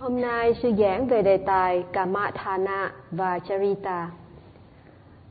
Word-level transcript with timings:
Hôm 0.00 0.20
nay 0.20 0.54
sư 0.62 0.72
giảng 0.78 1.06
về 1.06 1.22
đề 1.22 1.36
tài 1.36 1.84
Kamathana 1.92 2.92
và 3.10 3.38
Charita. 3.38 4.10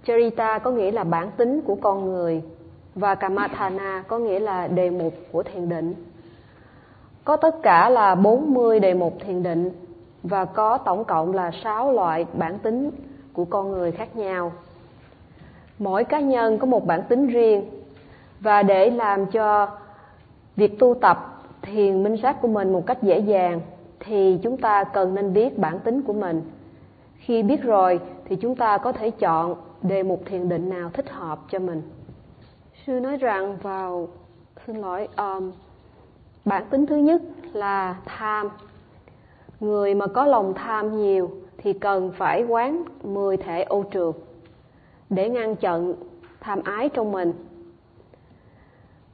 Charita 0.04 0.60
có 0.60 0.72
nghĩa 0.72 0.92
là 0.92 1.04
bản 1.04 1.32
tính 1.38 1.62
của 1.62 1.76
con 1.76 2.06
người 2.06 2.44
và 2.96 3.16
Kamathana 3.16 4.04
có 4.08 4.20
nghĩa 4.20 4.40
là 4.40 4.68
đề 4.68 4.90
mục 4.90 5.14
của 5.32 5.44
thiền 5.44 5.70
định. 5.70 5.94
Có 7.24 7.36
tất 7.36 7.56
cả 7.64 7.90
là 7.90 8.16
40 8.16 8.80
đề 8.80 8.94
mục 8.94 9.14
thiền 9.20 9.44
định 9.44 9.72
và 10.24 10.46
có 10.46 10.78
tổng 10.78 11.06
cộng 11.06 11.34
là 11.34 11.52
6 11.64 11.92
loại 11.92 12.26
bản 12.34 12.60
tính 12.60 12.92
của 13.34 13.46
con 13.46 13.72
người 13.72 13.92
khác 13.92 14.16
nhau. 14.16 14.52
Mỗi 15.80 16.04
cá 16.04 16.20
nhân 16.20 16.58
có 16.58 16.66
một 16.66 16.86
bản 16.88 17.04
tính 17.10 17.28
riêng 17.28 17.70
và 18.40 18.64
để 18.64 18.90
làm 18.90 19.26
cho 19.26 19.68
việc 20.56 20.80
tu 20.80 20.94
tập 20.94 21.44
thiền 21.62 22.04
minh 22.04 22.18
sát 22.24 22.42
của 22.42 22.48
mình 22.48 22.74
một 22.74 22.86
cách 22.86 23.04
dễ 23.04 23.20
dàng 23.20 23.62
thì 24.00 24.40
chúng 24.44 24.58
ta 24.58 24.84
cần 24.84 25.16
nên 25.16 25.34
biết 25.34 25.58
bản 25.58 25.80
tính 25.80 26.02
của 26.02 26.14
mình. 26.14 26.42
Khi 27.18 27.44
biết 27.44 27.64
rồi 27.64 28.00
thì 28.26 28.36
chúng 28.36 28.56
ta 28.56 28.78
có 28.78 28.92
thể 28.92 29.12
chọn 29.12 29.56
đề 29.82 30.04
mục 30.04 30.22
thiền 30.26 30.50
định 30.50 30.70
nào 30.70 30.90
thích 30.94 31.10
hợp 31.10 31.40
cho 31.50 31.60
mình. 31.60 31.82
Sư 32.86 33.00
nói 33.00 33.18
rằng 33.18 33.58
vào 33.62 34.08
xin 34.68 34.76
lỗi 34.76 35.08
um, 35.18 35.52
bản 36.46 36.64
tính 36.70 36.86
thứ 36.86 36.96
nhất 36.96 37.22
là 37.54 37.96
tham. 38.06 38.50
Người 39.60 39.96
mà 39.96 40.08
có 40.08 40.26
lòng 40.26 40.54
tham 40.54 40.98
nhiều 40.98 41.32
thì 41.58 41.74
cần 41.74 42.12
phải 42.18 42.44
quán 42.44 42.84
10 43.04 43.38
thể 43.38 43.64
ô 43.64 43.84
trượt 43.92 44.16
để 45.10 45.30
ngăn 45.30 45.56
chặn 45.56 45.94
tham 46.40 46.64
ái 46.64 46.90
trong 46.90 47.12
mình. 47.12 47.34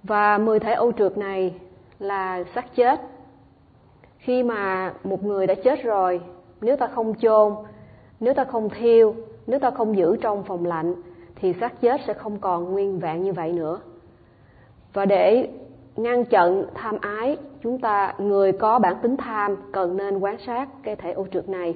Và 0.04 0.38
10 0.38 0.60
thể 0.60 0.74
ô 0.74 0.92
trượt 0.92 1.18
này 1.18 1.56
là 2.00 2.44
xác 2.56 2.76
chết 2.76 3.02
khi 4.26 4.44
mà 4.44 4.94
một 5.04 5.24
người 5.24 5.48
đã 5.48 5.56
chết 5.56 5.84
rồi, 5.84 6.22
nếu 6.62 6.76
ta 6.78 6.88
không 6.88 7.16
chôn, 7.16 7.54
nếu 8.20 8.34
ta 8.34 8.44
không 8.44 8.70
thiêu, 8.70 9.16
nếu 9.48 9.60
ta 9.60 9.72
không 9.72 9.98
giữ 9.98 10.18
trong 10.22 10.44
phòng 10.44 10.66
lạnh, 10.66 10.96
thì 11.36 11.54
xác 11.60 11.82
chết 11.82 12.02
sẽ 12.08 12.14
không 12.14 12.38
còn 12.40 12.72
nguyên 12.72 13.00
vẹn 13.00 13.24
như 13.24 13.34
vậy 13.34 13.52
nữa. 13.52 13.80
Và 14.94 15.06
để 15.06 15.50
ngăn 15.96 16.26
chặn 16.26 16.66
tham 16.74 16.98
ái, 17.02 17.38
chúng 17.64 17.80
ta, 17.80 18.14
người 18.18 18.52
có 18.52 18.80
bản 18.80 18.96
tính 19.02 19.18
tham, 19.18 19.56
cần 19.72 19.98
nên 19.98 20.20
quan 20.20 20.38
sát 20.46 20.70
cái 20.84 20.96
thể 20.96 21.12
ô 21.12 21.26
trượt 21.32 21.50
này. 21.50 21.76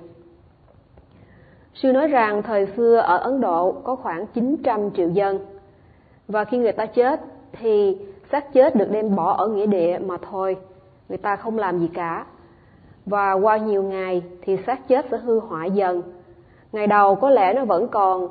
Sư 1.73 1.91
nói 1.91 2.07
rằng 2.07 2.43
thời 2.43 2.67
xưa 2.77 2.97
ở 2.97 3.17
ấn 3.17 3.41
độ 3.41 3.71
có 3.71 3.95
khoảng 3.95 4.27
900 4.27 4.91
triệu 4.91 5.09
dân. 5.09 5.39
Và 6.27 6.45
khi 6.45 6.57
người 6.57 6.71
ta 6.71 6.85
chết, 6.85 7.21
thì 7.51 7.97
xác 8.31 8.53
chết 8.53 8.75
được 8.75 8.91
đem 8.91 9.15
bỏ 9.15 9.33
ở 9.33 9.47
nghĩa 9.47 9.65
địa 9.65 9.99
mà 10.05 10.17
thôi. 10.31 10.57
Người 11.09 11.17
ta 11.17 11.35
không 11.35 11.57
làm 11.57 11.79
gì 11.79 11.89
cả 11.93 12.25
và 13.05 13.33
qua 13.33 13.57
nhiều 13.57 13.83
ngày 13.83 14.23
thì 14.41 14.57
xác 14.67 14.87
chết 14.87 15.05
sẽ 15.11 15.17
hư 15.17 15.39
hoại 15.39 15.71
dần. 15.71 16.01
Ngày 16.71 16.87
đầu 16.87 17.15
có 17.15 17.29
lẽ 17.29 17.53
nó 17.53 17.65
vẫn 17.65 17.87
còn 17.87 18.27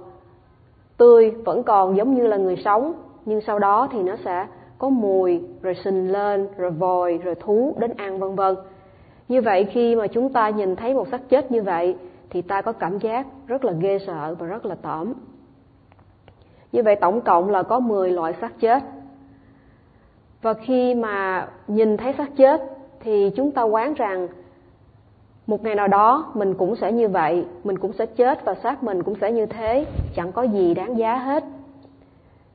tươi, 0.97 1.31
vẫn 1.31 1.63
còn 1.63 1.97
giống 1.97 2.15
như 2.15 2.27
là 2.27 2.37
người 2.37 2.57
sống. 2.65 2.93
Nhưng 3.25 3.41
sau 3.41 3.59
đó 3.59 3.89
thì 3.93 4.03
nó 4.03 4.17
sẽ 4.25 4.47
có 4.79 4.89
mùi, 4.89 5.43
rồi 5.63 5.75
sình 5.85 6.13
lên, 6.13 6.49
rồi 6.57 6.71
vòi, 6.71 7.19
rồi 7.19 7.35
thú, 7.35 7.75
đến 7.79 7.93
ăn, 7.97 8.19
vân 8.19 8.35
vân. 8.35 8.57
Như 9.29 9.41
vậy 9.41 9.65
khi 9.65 9.97
mà 9.97 10.07
chúng 10.07 10.33
ta 10.33 10.49
nhìn 10.49 10.77
thấy 10.77 10.95
một 10.95 11.09
xác 11.11 11.29
chết 11.29 11.53
như 11.53 11.63
vậy, 11.63 11.97
thì 12.31 12.43
ta 12.43 12.63
có 12.63 12.73
cảm 12.73 12.99
giác 12.99 13.27
rất 13.47 13.65
là 13.65 13.73
ghê 13.73 13.99
sợ 14.07 14.37
và 14.39 14.47
rất 14.47 14.67
là 14.67 14.75
tởm. 14.75 15.15
Như 16.73 16.83
vậy 16.83 16.97
tổng 16.97 17.21
cộng 17.21 17.51
là 17.51 17.63
có 17.63 17.81
10 17.81 18.11
loại 18.11 18.35
xác 18.41 18.61
chết. 18.61 18.83
Và 20.43 20.55
khi 20.55 20.95
mà 20.95 21.49
nhìn 21.69 21.97
thấy 21.97 22.15
xác 22.19 22.37
chết, 22.37 22.63
thì 23.01 23.31
chúng 23.37 23.53
ta 23.53 23.63
quán 23.63 23.95
rằng 23.95 24.29
một 25.49 25.65
ngày 25.65 25.75
nào 25.75 25.89
đó, 25.89 26.33
mình 26.35 26.55
cũng 26.55 26.77
sẽ 26.77 26.93
như 26.93 27.09
vậy. 27.09 27.45
Mình 27.65 27.79
cũng 27.79 27.93
sẽ 27.93 28.07
chết 28.07 28.45
và 28.45 28.55
xác 28.63 28.83
mình 28.83 29.03
cũng 29.03 29.15
sẽ 29.21 29.33
như 29.33 29.47
thế. 29.47 29.87
Chẳng 30.17 30.33
có 30.33 30.43
gì 30.43 30.75
đáng 30.75 30.99
giá 30.99 31.17
hết. 31.17 31.45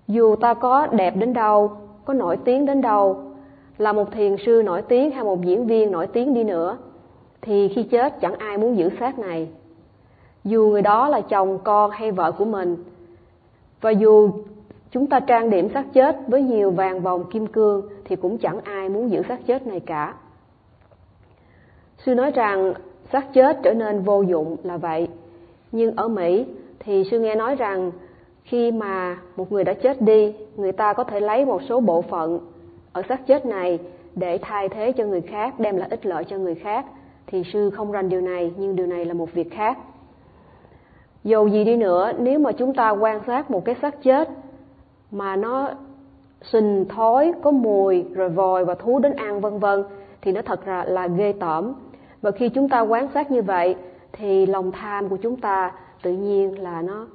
Dù 0.07 0.35
ta 0.35 0.53
có 0.53 0.87
đẹp 0.87 1.15
đến 1.15 1.33
đâu, 1.33 1.71
có 2.05 2.13
nổi 2.13 2.37
tiếng 2.37 2.65
đến 2.65 2.81
đâu, 2.81 3.21
là 3.77 3.93
một 3.93 4.11
thiền 4.11 4.35
sư 4.45 4.61
nổi 4.65 4.81
tiếng 4.81 5.11
hay 5.11 5.23
một 5.23 5.41
diễn 5.41 5.65
viên 5.67 5.91
nổi 5.91 6.07
tiếng 6.07 6.33
đi 6.33 6.43
nữa, 6.43 6.77
thì 7.41 7.67
khi 7.67 7.83
chết 7.83 8.21
chẳng 8.21 8.35
ai 8.35 8.57
muốn 8.57 8.77
giữ 8.77 8.89
xác 8.99 9.19
này. 9.19 9.47
Dù 10.43 10.67
người 10.67 10.81
đó 10.81 11.07
là 11.07 11.21
chồng, 11.21 11.59
con 11.63 11.91
hay 11.91 12.11
vợ 12.11 12.31
của 12.31 12.45
mình, 12.45 12.83
và 13.81 13.89
dù 13.89 14.31
chúng 14.91 15.07
ta 15.07 15.19
trang 15.19 15.49
điểm 15.49 15.69
xác 15.73 15.93
chết 15.93 16.17
với 16.27 16.41
nhiều 16.41 16.71
vàng 16.71 17.01
vòng 17.01 17.23
kim 17.31 17.47
cương, 17.47 17.81
thì 18.05 18.15
cũng 18.15 18.37
chẳng 18.37 18.59
ai 18.63 18.89
muốn 18.89 19.11
giữ 19.11 19.21
xác 19.27 19.45
chết 19.45 19.67
này 19.67 19.79
cả 19.79 20.13
sư 22.05 22.15
nói 22.15 22.31
rằng, 22.31 22.73
xác 23.11 23.33
chết 23.33 23.57
trở 23.63 23.73
nên 23.73 24.01
vô 24.01 24.21
dụng 24.21 24.55
là 24.63 24.77
vậy. 24.77 25.07
Nhưng 25.71 25.95
ở 25.95 26.07
mỹ 26.07 26.45
thì 26.79 27.03
sư 27.11 27.19
nghe 27.19 27.35
nói 27.35 27.55
rằng, 27.55 27.91
khi 28.43 28.71
mà 28.71 29.17
một 29.35 29.51
người 29.51 29.63
đã 29.63 29.73
chết 29.73 30.01
đi, 30.01 30.33
người 30.55 30.71
ta 30.71 30.93
có 30.93 31.03
thể 31.03 31.19
lấy 31.19 31.45
một 31.45 31.61
số 31.69 31.79
bộ 31.79 32.01
phận 32.01 32.39
ở 32.93 33.01
xác 33.09 33.27
chết 33.27 33.45
này 33.45 33.79
để 34.15 34.37
thay 34.41 34.69
thế 34.69 34.91
cho 34.91 35.05
người 35.05 35.21
khác, 35.21 35.59
đem 35.59 35.77
lại 35.77 35.87
ích 35.91 36.05
lợi 36.05 36.23
cho 36.23 36.37
người 36.37 36.55
khác. 36.55 36.85
Thì 37.27 37.43
sư 37.53 37.69
không 37.69 37.91
rành 37.91 38.09
điều 38.09 38.21
này, 38.21 38.51
nhưng 38.57 38.75
điều 38.75 38.87
này 38.87 39.05
là 39.05 39.13
một 39.13 39.33
việc 39.33 39.51
khác. 39.51 39.77
Dù 41.23 41.47
gì 41.47 41.63
đi 41.63 41.75
nữa, 41.75 42.11
nếu 42.17 42.39
mà 42.39 42.51
chúng 42.51 42.73
ta 42.73 42.89
quan 42.89 43.21
sát 43.27 43.51
một 43.51 43.65
cái 43.65 43.75
xác 43.81 44.03
chết 44.03 44.29
mà 45.11 45.35
nó 45.35 45.69
sình 46.41 46.85
thối, 46.89 47.33
có 47.41 47.51
mùi, 47.51 48.05
rồi 48.13 48.29
vòi 48.29 48.65
và 48.65 48.75
thú 48.75 48.99
đến 48.99 49.13
ăn, 49.13 49.41
vân 49.41 49.59
vân, 49.59 49.83
thì 50.21 50.31
nó 50.31 50.41
thật 50.41 50.65
ra 50.65 50.83
là 50.87 51.07
ghê 51.07 51.33
tởm 51.39 51.73
và 52.23 52.31
khi 52.31 52.49
chúng 52.49 52.69
ta 52.69 52.81
quan 52.81 53.07
sát 53.13 53.31
như 53.31 53.41
vậy 53.41 53.75
thì 54.11 54.45
lòng 54.45 54.71
tham 54.71 55.09
của 55.09 55.17
chúng 55.17 55.35
ta 55.35 55.71
tự 56.01 56.11
nhiên 56.11 56.61
là 56.61 56.81
nó 56.81 57.07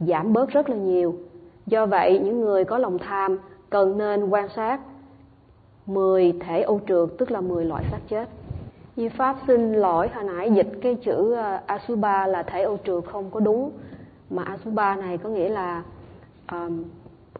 giảm 0.00 0.32
bớt 0.32 0.48
rất 0.48 0.70
là 0.70 0.76
nhiều. 0.76 1.14
Do 1.66 1.86
vậy 1.86 2.20
những 2.24 2.40
người 2.40 2.64
có 2.64 2.78
lòng 2.78 2.98
tham 2.98 3.38
cần 3.70 3.98
nên 3.98 4.28
quan 4.28 4.48
sát 4.56 4.80
10 5.86 6.32
thể 6.40 6.62
ô 6.62 6.80
trượt 6.88 7.08
tức 7.18 7.30
là 7.30 7.40
10 7.40 7.64
loại 7.64 7.84
xác 7.90 7.98
chết. 8.08 8.28
Di 8.96 9.08
Pháp 9.08 9.36
xin 9.46 9.72
lỗi 9.72 10.08
hồi 10.14 10.24
nãy 10.24 10.50
dịch 10.50 10.68
cái 10.82 10.94
chữ 10.94 11.32
ờ, 11.32 11.60
Asuba 11.66 12.26
là 12.26 12.42
thể 12.42 12.62
ô 12.62 12.76
trượt 12.84 13.04
không 13.04 13.30
có 13.30 13.40
đúng. 13.40 13.70
Mà 14.30 14.42
Asuba 14.42 14.96
này 14.96 15.18
có 15.18 15.28
nghĩa 15.28 15.48
là 15.48 15.82
um, 16.52 16.84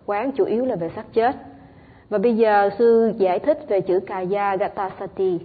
quán 0.07 0.33
chủ 0.33 0.45
yếu 0.45 0.65
là 0.65 0.77
về 0.77 0.91
xác 0.97 1.13
chết. 1.13 1.37
Và 2.09 2.19
bây 2.19 2.37
giờ 2.37 2.71
sư 2.79 3.13
giải 3.17 3.39
thích 3.39 3.65
về 3.69 3.81
chữ 3.81 4.01
Kaya 4.01 4.57
Gatasati. 4.57 5.41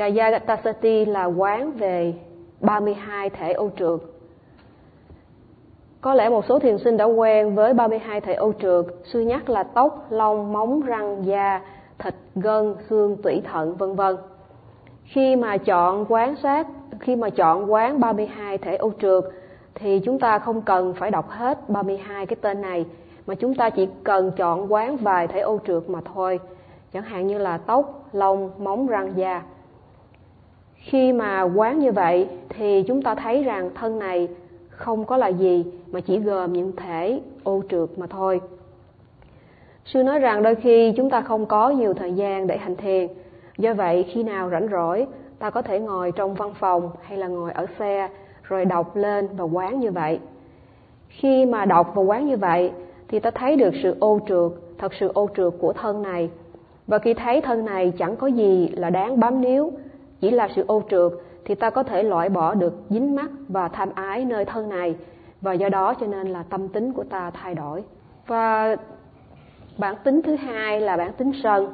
Kayagatasati 0.00 1.04
là 1.04 1.24
quán 1.24 1.72
về 1.72 2.14
32 2.60 3.30
thể 3.30 3.52
ô 3.52 3.70
trượt. 3.78 4.00
Có 6.00 6.14
lẽ 6.14 6.28
một 6.28 6.44
số 6.48 6.58
thiền 6.58 6.78
sinh 6.78 6.96
đã 6.96 7.04
quen 7.04 7.54
với 7.54 7.74
32 7.74 8.20
thể 8.20 8.34
ô 8.34 8.52
trượt, 8.62 8.84
sư 9.04 9.20
nhắc 9.20 9.50
là 9.50 9.62
tóc, 9.62 10.06
lông, 10.10 10.52
móng, 10.52 10.80
răng, 10.80 11.26
da, 11.26 11.60
thịt, 11.98 12.14
gân, 12.34 12.74
xương, 12.88 13.16
tủy 13.22 13.42
thận, 13.52 13.76
vân 13.76 13.94
vân. 13.94 14.16
Khi 15.04 15.36
mà 15.36 15.56
chọn 15.56 16.04
quán 16.08 16.36
sát, 16.42 16.66
khi 17.00 17.16
mà 17.16 17.30
chọn 17.30 17.72
quán 17.72 18.00
32 18.00 18.58
thể 18.58 18.76
ô 18.76 18.92
trượt 19.00 19.24
thì 19.74 20.00
chúng 20.04 20.18
ta 20.18 20.38
không 20.38 20.62
cần 20.62 20.94
phải 20.94 21.10
đọc 21.10 21.30
hết 21.30 21.68
32 21.68 22.26
cái 22.26 22.36
tên 22.40 22.60
này 22.60 22.86
mà 23.26 23.34
chúng 23.34 23.54
ta 23.54 23.70
chỉ 23.70 23.88
cần 24.04 24.32
chọn 24.36 24.72
quán 24.72 24.96
vài 24.96 25.28
thể 25.28 25.40
ô 25.40 25.58
trượt 25.66 25.90
mà 25.90 26.00
thôi. 26.14 26.40
Chẳng 26.92 27.02
hạn 27.02 27.26
như 27.26 27.38
là 27.38 27.58
tóc, 27.58 28.08
lông, 28.12 28.50
móng, 28.58 28.86
răng, 28.86 29.12
da 29.16 29.42
khi 30.80 31.12
mà 31.12 31.42
quán 31.42 31.78
như 31.78 31.92
vậy 31.92 32.28
thì 32.48 32.82
chúng 32.86 33.02
ta 33.02 33.14
thấy 33.14 33.42
rằng 33.42 33.70
thân 33.74 33.98
này 33.98 34.28
không 34.68 35.04
có 35.04 35.16
là 35.16 35.28
gì 35.28 35.64
mà 35.90 36.00
chỉ 36.00 36.18
gồm 36.18 36.52
những 36.52 36.76
thể 36.76 37.20
ô 37.42 37.62
trượt 37.68 37.88
mà 37.98 38.06
thôi. 38.06 38.40
Sư 39.84 40.02
nói 40.02 40.18
rằng 40.18 40.42
đôi 40.42 40.54
khi 40.54 40.92
chúng 40.96 41.10
ta 41.10 41.20
không 41.20 41.46
có 41.46 41.70
nhiều 41.70 41.94
thời 41.94 42.12
gian 42.12 42.46
để 42.46 42.56
hành 42.56 42.76
thiền. 42.76 43.08
Do 43.58 43.74
vậy, 43.74 44.04
khi 44.08 44.22
nào 44.22 44.50
rảnh 44.50 44.68
rỗi, 44.68 45.06
ta 45.38 45.50
có 45.50 45.62
thể 45.62 45.80
ngồi 45.80 46.12
trong 46.12 46.34
văn 46.34 46.54
phòng 46.54 46.90
hay 47.02 47.18
là 47.18 47.26
ngồi 47.26 47.52
ở 47.52 47.66
xe, 47.78 48.08
rồi 48.42 48.64
đọc 48.64 48.96
lên 48.96 49.28
và 49.36 49.44
quán 49.44 49.80
như 49.80 49.90
vậy. 49.90 50.20
Khi 51.08 51.46
mà 51.46 51.64
đọc 51.64 51.92
và 51.94 52.02
quán 52.02 52.26
như 52.26 52.36
vậy, 52.36 52.72
thì 53.08 53.20
ta 53.20 53.30
thấy 53.30 53.56
được 53.56 53.74
sự 53.82 53.96
ô 54.00 54.20
trượt, 54.28 54.52
thật 54.78 54.92
sự 55.00 55.10
ô 55.14 55.28
trượt 55.36 55.52
của 55.60 55.72
thân 55.72 56.02
này. 56.02 56.30
Và 56.86 56.98
khi 56.98 57.14
thấy 57.14 57.40
thân 57.40 57.64
này 57.64 57.92
chẳng 57.98 58.16
có 58.16 58.26
gì 58.26 58.68
là 58.68 58.90
đáng 58.90 59.20
bám 59.20 59.40
níu 59.40 59.72
chỉ 60.20 60.30
là 60.30 60.48
sự 60.56 60.64
ô 60.66 60.82
trượt 60.90 61.12
thì 61.44 61.54
ta 61.54 61.70
có 61.70 61.82
thể 61.82 62.02
loại 62.02 62.28
bỏ 62.28 62.54
được 62.54 62.74
dính 62.88 63.16
mắc 63.16 63.30
và 63.48 63.68
tham 63.68 63.88
ái 63.94 64.24
nơi 64.24 64.44
thân 64.44 64.68
này. 64.68 64.96
Và 65.40 65.52
do 65.52 65.68
đó 65.68 65.94
cho 65.94 66.06
nên 66.06 66.28
là 66.28 66.42
tâm 66.42 66.68
tính 66.68 66.92
của 66.92 67.04
ta 67.04 67.30
thay 67.30 67.54
đổi. 67.54 67.84
Và 68.26 68.76
bản 69.78 69.94
tính 70.04 70.22
thứ 70.22 70.36
hai 70.36 70.80
là 70.80 70.96
bản 70.96 71.12
tính 71.12 71.32
sân. 71.42 71.68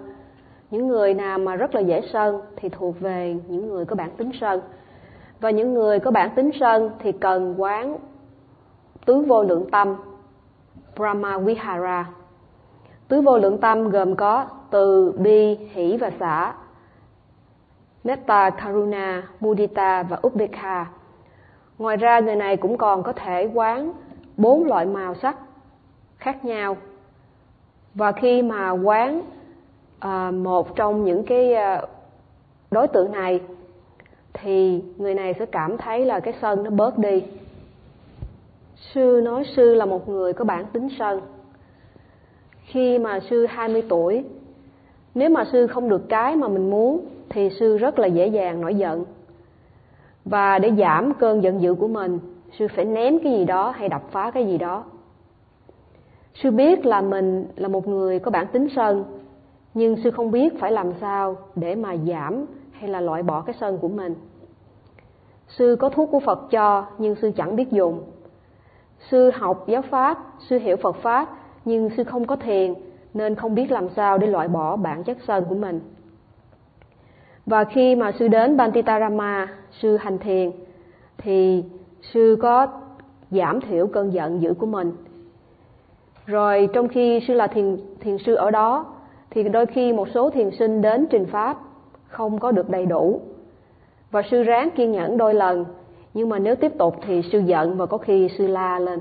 Những 0.70 0.88
người 0.88 1.14
nào 1.14 1.38
mà 1.38 1.56
rất 1.56 1.74
là 1.74 1.80
dễ 1.80 2.02
sân 2.12 2.40
thì 2.56 2.68
thuộc 2.68 3.00
về 3.00 3.36
những 3.48 3.68
người 3.68 3.84
có 3.84 3.96
bản 3.96 4.10
tính 4.16 4.30
sân. 4.40 4.60
Và 5.40 5.50
những 5.50 5.74
người 5.74 6.00
có 6.00 6.10
bản 6.10 6.30
tính 6.36 6.50
sân 6.60 6.90
thì 6.98 7.12
cần 7.12 7.54
quán 7.58 7.96
tứ 9.06 9.20
vô 9.20 9.42
lượng 9.42 9.70
tâm 9.70 9.96
Brahma 10.96 11.38
Vihara 11.38 12.06
tứ 13.08 13.20
vô 13.20 13.38
lượng 13.38 13.58
tâm 13.58 13.90
gồm 13.90 14.16
có 14.16 14.46
từ, 14.70 15.12
bi, 15.18 15.54
hỷ 15.54 15.96
và 15.96 16.10
xả 16.20 16.54
Metta, 18.06 18.50
Karuna, 18.50 19.22
Mudita 19.40 20.02
và 20.02 20.18
Upekha. 20.26 20.86
Ngoài 21.78 21.96
ra 21.96 22.20
người 22.20 22.36
này 22.36 22.56
cũng 22.56 22.78
còn 22.78 23.02
có 23.02 23.12
thể 23.12 23.50
quán 23.54 23.92
bốn 24.36 24.64
loại 24.64 24.86
màu 24.86 25.14
sắc 25.14 25.36
khác 26.16 26.44
nhau. 26.44 26.76
Và 27.94 28.12
khi 28.12 28.42
mà 28.42 28.70
quán 28.70 29.22
à, 29.98 30.30
một 30.30 30.76
trong 30.76 31.04
những 31.04 31.24
cái 31.24 31.54
à, 31.54 31.82
đối 32.70 32.88
tượng 32.88 33.12
này 33.12 33.40
thì 34.32 34.82
người 34.96 35.14
này 35.14 35.34
sẽ 35.38 35.46
cảm 35.46 35.76
thấy 35.78 36.04
là 36.04 36.20
cái 36.20 36.34
sân 36.42 36.64
nó 36.64 36.70
bớt 36.70 36.98
đi. 36.98 37.22
Sư 38.94 39.20
nói 39.24 39.44
sư 39.56 39.74
là 39.74 39.84
một 39.84 40.08
người 40.08 40.32
có 40.32 40.44
bản 40.44 40.66
tính 40.72 40.88
sân. 40.98 41.20
Khi 42.64 42.98
mà 42.98 43.20
sư 43.30 43.46
20 43.46 43.82
tuổi, 43.88 44.24
nếu 45.14 45.30
mà 45.30 45.44
sư 45.52 45.66
không 45.66 45.88
được 45.88 46.08
cái 46.08 46.36
mà 46.36 46.48
mình 46.48 46.70
muốn 46.70 47.06
thì 47.36 47.50
sư 47.50 47.76
rất 47.76 47.98
là 47.98 48.06
dễ 48.06 48.26
dàng 48.26 48.60
nổi 48.60 48.74
giận. 48.74 49.04
Và 50.24 50.58
để 50.58 50.72
giảm 50.78 51.14
cơn 51.14 51.42
giận 51.42 51.60
dữ 51.60 51.74
của 51.74 51.88
mình, 51.88 52.18
sư 52.58 52.66
phải 52.74 52.84
ném 52.84 53.18
cái 53.18 53.32
gì 53.32 53.44
đó 53.44 53.70
hay 53.70 53.88
đập 53.88 54.02
phá 54.10 54.30
cái 54.30 54.46
gì 54.46 54.58
đó. 54.58 54.84
Sư 56.34 56.50
biết 56.50 56.86
là 56.86 57.00
mình 57.00 57.46
là 57.56 57.68
một 57.68 57.88
người 57.88 58.18
có 58.18 58.30
bản 58.30 58.46
tính 58.46 58.68
sân, 58.76 59.04
nhưng 59.74 59.96
sư 59.96 60.10
không 60.10 60.30
biết 60.30 60.60
phải 60.60 60.72
làm 60.72 60.92
sao 61.00 61.36
để 61.56 61.74
mà 61.74 61.96
giảm 61.96 62.44
hay 62.72 62.90
là 62.90 63.00
loại 63.00 63.22
bỏ 63.22 63.40
cái 63.40 63.54
sân 63.60 63.78
của 63.78 63.88
mình. 63.88 64.14
Sư 65.48 65.76
có 65.80 65.88
thuốc 65.88 66.10
của 66.10 66.20
Phật 66.20 66.50
cho 66.50 66.86
nhưng 66.98 67.14
sư 67.14 67.30
chẳng 67.36 67.56
biết 67.56 67.70
dùng. 67.70 68.02
Sư 69.10 69.30
học 69.34 69.64
giáo 69.68 69.82
pháp, 69.82 70.18
sư 70.48 70.58
hiểu 70.58 70.76
Phật 70.76 70.96
pháp 70.96 71.28
nhưng 71.64 71.90
sư 71.96 72.04
không 72.04 72.24
có 72.24 72.36
thiền 72.36 72.74
nên 73.14 73.34
không 73.34 73.54
biết 73.54 73.70
làm 73.70 73.88
sao 73.88 74.18
để 74.18 74.26
loại 74.26 74.48
bỏ 74.48 74.76
bản 74.76 75.04
chất 75.04 75.16
sân 75.26 75.44
của 75.48 75.54
mình. 75.54 75.80
Và 77.46 77.64
khi 77.64 77.94
mà 77.94 78.12
sư 78.12 78.28
đến 78.28 78.56
Bantitarama, 78.56 79.48
sư 79.70 79.96
hành 79.96 80.18
thiền 80.18 80.50
thì 81.18 81.64
sư 82.02 82.36
có 82.42 82.66
giảm 83.30 83.60
thiểu 83.60 83.86
cơn 83.86 84.12
giận 84.12 84.42
dữ 84.42 84.54
của 84.54 84.66
mình. 84.66 84.92
Rồi 86.26 86.68
trong 86.72 86.88
khi 86.88 87.20
sư 87.28 87.34
là 87.34 87.46
thiền 87.46 87.76
thiền 88.00 88.18
sư 88.18 88.34
ở 88.34 88.50
đó 88.50 88.86
thì 89.30 89.42
đôi 89.42 89.66
khi 89.66 89.92
một 89.92 90.08
số 90.14 90.30
thiền 90.30 90.50
sinh 90.50 90.82
đến 90.82 91.06
trình 91.10 91.26
pháp 91.26 91.58
không 92.08 92.38
có 92.38 92.52
được 92.52 92.70
đầy 92.70 92.86
đủ 92.86 93.20
và 94.10 94.22
sư 94.30 94.42
ráng 94.42 94.70
kiên 94.70 94.92
nhẫn 94.92 95.16
đôi 95.16 95.34
lần 95.34 95.64
nhưng 96.14 96.28
mà 96.28 96.38
nếu 96.38 96.56
tiếp 96.56 96.72
tục 96.78 96.96
thì 97.06 97.22
sư 97.32 97.38
giận 97.38 97.76
và 97.76 97.86
có 97.86 97.98
khi 97.98 98.28
sư 98.38 98.46
la 98.46 98.78
lên 98.78 99.00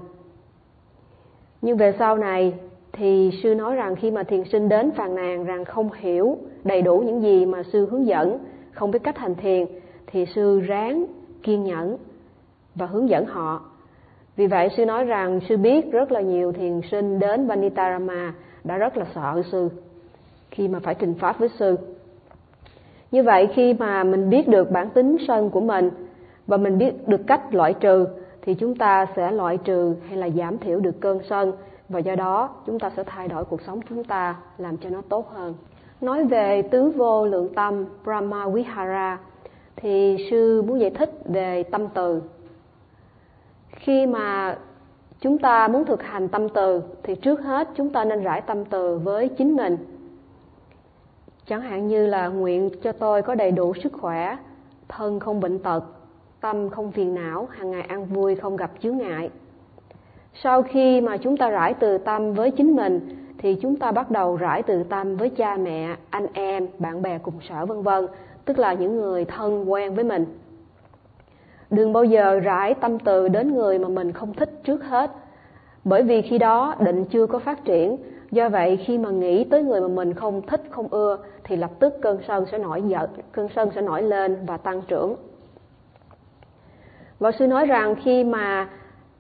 nhưng 1.62 1.78
về 1.78 1.94
sau 2.00 2.18
này 2.18 2.54
thì 2.98 3.32
sư 3.44 3.56
nói 3.56 3.76
rằng 3.76 3.96
khi 3.96 4.12
mà 4.12 4.24
thiền 4.24 4.44
sinh 4.44 4.70
đến 4.70 4.92
phàn 4.92 5.16
nàn 5.16 5.46
rằng 5.46 5.66
không 5.66 5.90
hiểu 6.00 6.38
đầy 6.64 6.82
đủ 6.82 7.00
những 7.00 7.22
gì 7.22 7.46
mà 7.46 7.64
sư 7.64 7.88
hướng 7.92 8.06
dẫn, 8.06 8.38
không 8.72 8.92
biết 8.92 9.00
cách 9.04 9.18
hành 9.18 9.36
thiền, 9.36 9.66
thì 10.08 10.26
sư 10.26 10.60
ráng 10.60 11.06
kiên 11.44 11.64
nhẫn 11.64 11.98
và 12.76 12.86
hướng 12.86 13.10
dẫn 13.10 13.26
họ. 13.26 13.62
Vì 14.36 14.48
vậy 14.48 14.70
sư 14.78 14.86
nói 14.86 15.06
rằng 15.06 15.40
sư 15.50 15.58
biết 15.58 15.92
rất 15.92 16.12
là 16.12 16.22
nhiều 16.22 16.52
thiền 16.52 16.82
sinh 16.92 17.20
đến 17.20 17.48
Vanitarama 17.48 18.34
đã 18.64 18.78
rất 18.78 18.98
là 18.98 19.06
sợ 19.16 19.42
sư 19.52 19.70
khi 20.52 20.68
mà 20.68 20.80
phải 20.80 20.96
trình 20.96 21.14
pháp 21.14 21.40
với 21.40 21.50
sư. 21.60 21.78
Như 23.12 23.24
vậy 23.24 23.48
khi 23.56 23.74
mà 23.74 24.04
mình 24.04 24.30
biết 24.30 24.48
được 24.48 24.72
bản 24.72 24.90
tính 24.90 25.18
sân 25.28 25.50
của 25.50 25.62
mình 25.62 25.90
và 26.48 26.58
mình 26.58 26.78
biết 26.78 27.08
được 27.08 27.22
cách 27.28 27.54
loại 27.54 27.74
trừ, 27.74 28.08
thì 28.42 28.54
chúng 28.54 28.76
ta 28.76 29.06
sẽ 29.16 29.32
loại 29.32 29.58
trừ 29.58 29.96
hay 30.08 30.18
là 30.18 30.30
giảm 30.30 30.58
thiểu 30.58 30.80
được 30.80 31.02
cơn 31.02 31.20
sân 31.30 31.52
và 31.90 32.00
do 32.00 32.16
đó 32.16 32.50
chúng 32.66 32.80
ta 32.80 32.92
sẽ 32.96 33.04
thay 33.04 33.28
đổi 33.28 33.46
cuộc 33.46 33.62
sống 33.62 33.80
chúng 33.90 34.04
ta 34.04 34.36
làm 34.58 34.78
cho 34.78 34.90
nó 34.90 35.02
tốt 35.10 35.32
hơn. 35.32 35.54
Nói 36.02 36.24
về 36.24 36.62
tứ 36.62 36.90
vô 36.90 37.26
lượng 37.26 37.54
tâm 37.54 37.86
Brahma 38.04 38.48
Vihara 38.48 39.20
thì 39.76 40.18
sư 40.30 40.62
muốn 40.62 40.80
giải 40.80 40.90
thích 40.90 41.12
về 41.26 41.64
tâm 41.64 41.88
từ. 41.94 42.22
Khi 43.70 44.06
mà 44.06 44.58
chúng 45.20 45.38
ta 45.38 45.68
muốn 45.68 45.86
thực 45.86 46.04
hành 46.04 46.28
tâm 46.28 46.50
từ 46.50 46.82
thì 47.04 47.16
trước 47.16 47.42
hết 47.42 47.70
chúng 47.76 47.90
ta 47.90 48.06
nên 48.06 48.24
rải 48.24 48.42
tâm 48.42 48.66
từ 48.66 48.98
với 49.04 49.30
chính 49.30 49.56
mình 49.56 49.78
Chẳng 51.48 51.62
hạn 51.62 51.88
như 51.88 52.08
là 52.08 52.28
nguyện 52.28 52.70
cho 52.84 52.92
tôi 52.92 53.22
có 53.22 53.36
đầy 53.36 53.52
đủ 53.52 53.74
sức 53.84 53.94
khỏe, 53.94 54.38
thân 54.88 55.20
không 55.20 55.40
bệnh 55.40 55.60
tật, 55.60 55.84
tâm 56.42 56.70
không 56.70 56.92
phiền 56.92 57.16
não, 57.16 57.48
hàng 57.52 57.72
ngày 57.72 57.82
ăn 57.82 58.06
vui 58.06 58.36
không 58.36 58.56
gặp 58.56 58.72
chướng 58.80 58.98
ngại. 58.98 59.30
Sau 60.44 60.64
khi 60.64 61.02
mà 61.02 61.18
chúng 61.18 61.38
ta 61.38 61.50
rải 61.50 61.74
từ 61.74 61.98
tâm 61.98 62.34
với 62.34 62.52
chính 62.52 62.76
mình 62.76 63.00
thì 63.38 63.56
chúng 63.62 63.76
ta 63.76 63.92
bắt 63.92 64.12
đầu 64.12 64.36
rải 64.36 64.64
từ 64.64 64.84
tâm 64.84 65.18
với 65.18 65.30
cha 65.30 65.58
mẹ, 65.58 65.96
anh 66.10 66.28
em, 66.34 66.68
bạn 66.80 67.02
bè 67.02 67.18
cùng 67.18 67.34
sở 67.50 67.66
vân 67.66 67.82
vân, 67.82 68.08
tức 68.46 68.60
là 68.60 68.74
những 68.74 68.98
người 68.98 69.26
thân 69.26 69.72
quen 69.72 69.96
với 69.96 70.04
mình. 70.04 70.26
Đừng 71.70 71.94
bao 71.94 72.04
giờ 72.04 72.40
rải 72.40 72.74
tâm 72.74 73.00
từ 73.00 73.28
đến 73.28 73.56
người 73.56 73.80
mà 73.80 73.88
mình 73.88 74.12
không 74.12 74.34
thích 74.34 74.52
trước 74.64 74.84
hết, 74.84 75.12
bởi 75.84 76.04
vì 76.04 76.22
khi 76.22 76.38
đó 76.38 76.76
định 76.80 77.06
chưa 77.06 77.28
có 77.28 77.40
phát 77.40 77.66
triển 77.66 77.98
do 78.32 78.50
vậy 78.50 78.78
khi 78.86 78.98
mà 78.98 79.10
nghĩ 79.10 79.44
tới 79.44 79.64
người 79.64 79.82
mà 79.82 79.88
mình 79.88 80.14
không 80.14 80.42
thích 80.42 80.62
không 80.70 80.88
ưa 80.88 81.18
thì 81.44 81.56
lập 81.56 81.72
tức 81.80 81.94
cơn 82.02 82.20
sân 82.28 82.46
sẽ 82.52 82.58
nổi 82.58 82.82
giận 82.82 83.10
cơn 83.32 83.48
sân 83.56 83.70
sẽ 83.76 83.82
nổi 83.82 84.02
lên 84.02 84.38
và 84.46 84.58
tăng 84.58 84.82
trưởng 84.82 85.16
và 87.20 87.32
sư 87.32 87.48
nói 87.48 87.66
rằng 87.66 87.96
khi 88.04 88.24
mà 88.24 88.70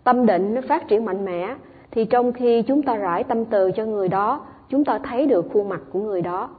tâm 0.05 0.25
định 0.25 0.53
nó 0.53 0.61
phát 0.67 0.87
triển 0.87 1.05
mạnh 1.05 1.25
mẽ, 1.25 1.55
thì 1.91 2.05
trong 2.05 2.33
khi 2.33 2.61
chúng 2.61 2.81
ta 2.81 2.95
rải 2.95 3.23
tâm 3.23 3.45
từ 3.45 3.71
cho 3.71 3.85
người 3.85 4.07
đó, 4.07 4.45
chúng 4.69 4.85
ta 4.85 4.99
thấy 4.99 5.25
được 5.25 5.45
khuôn 5.53 5.69
mặt 5.69 5.81
của 5.93 5.99
người 5.99 6.21
đó. 6.21 6.49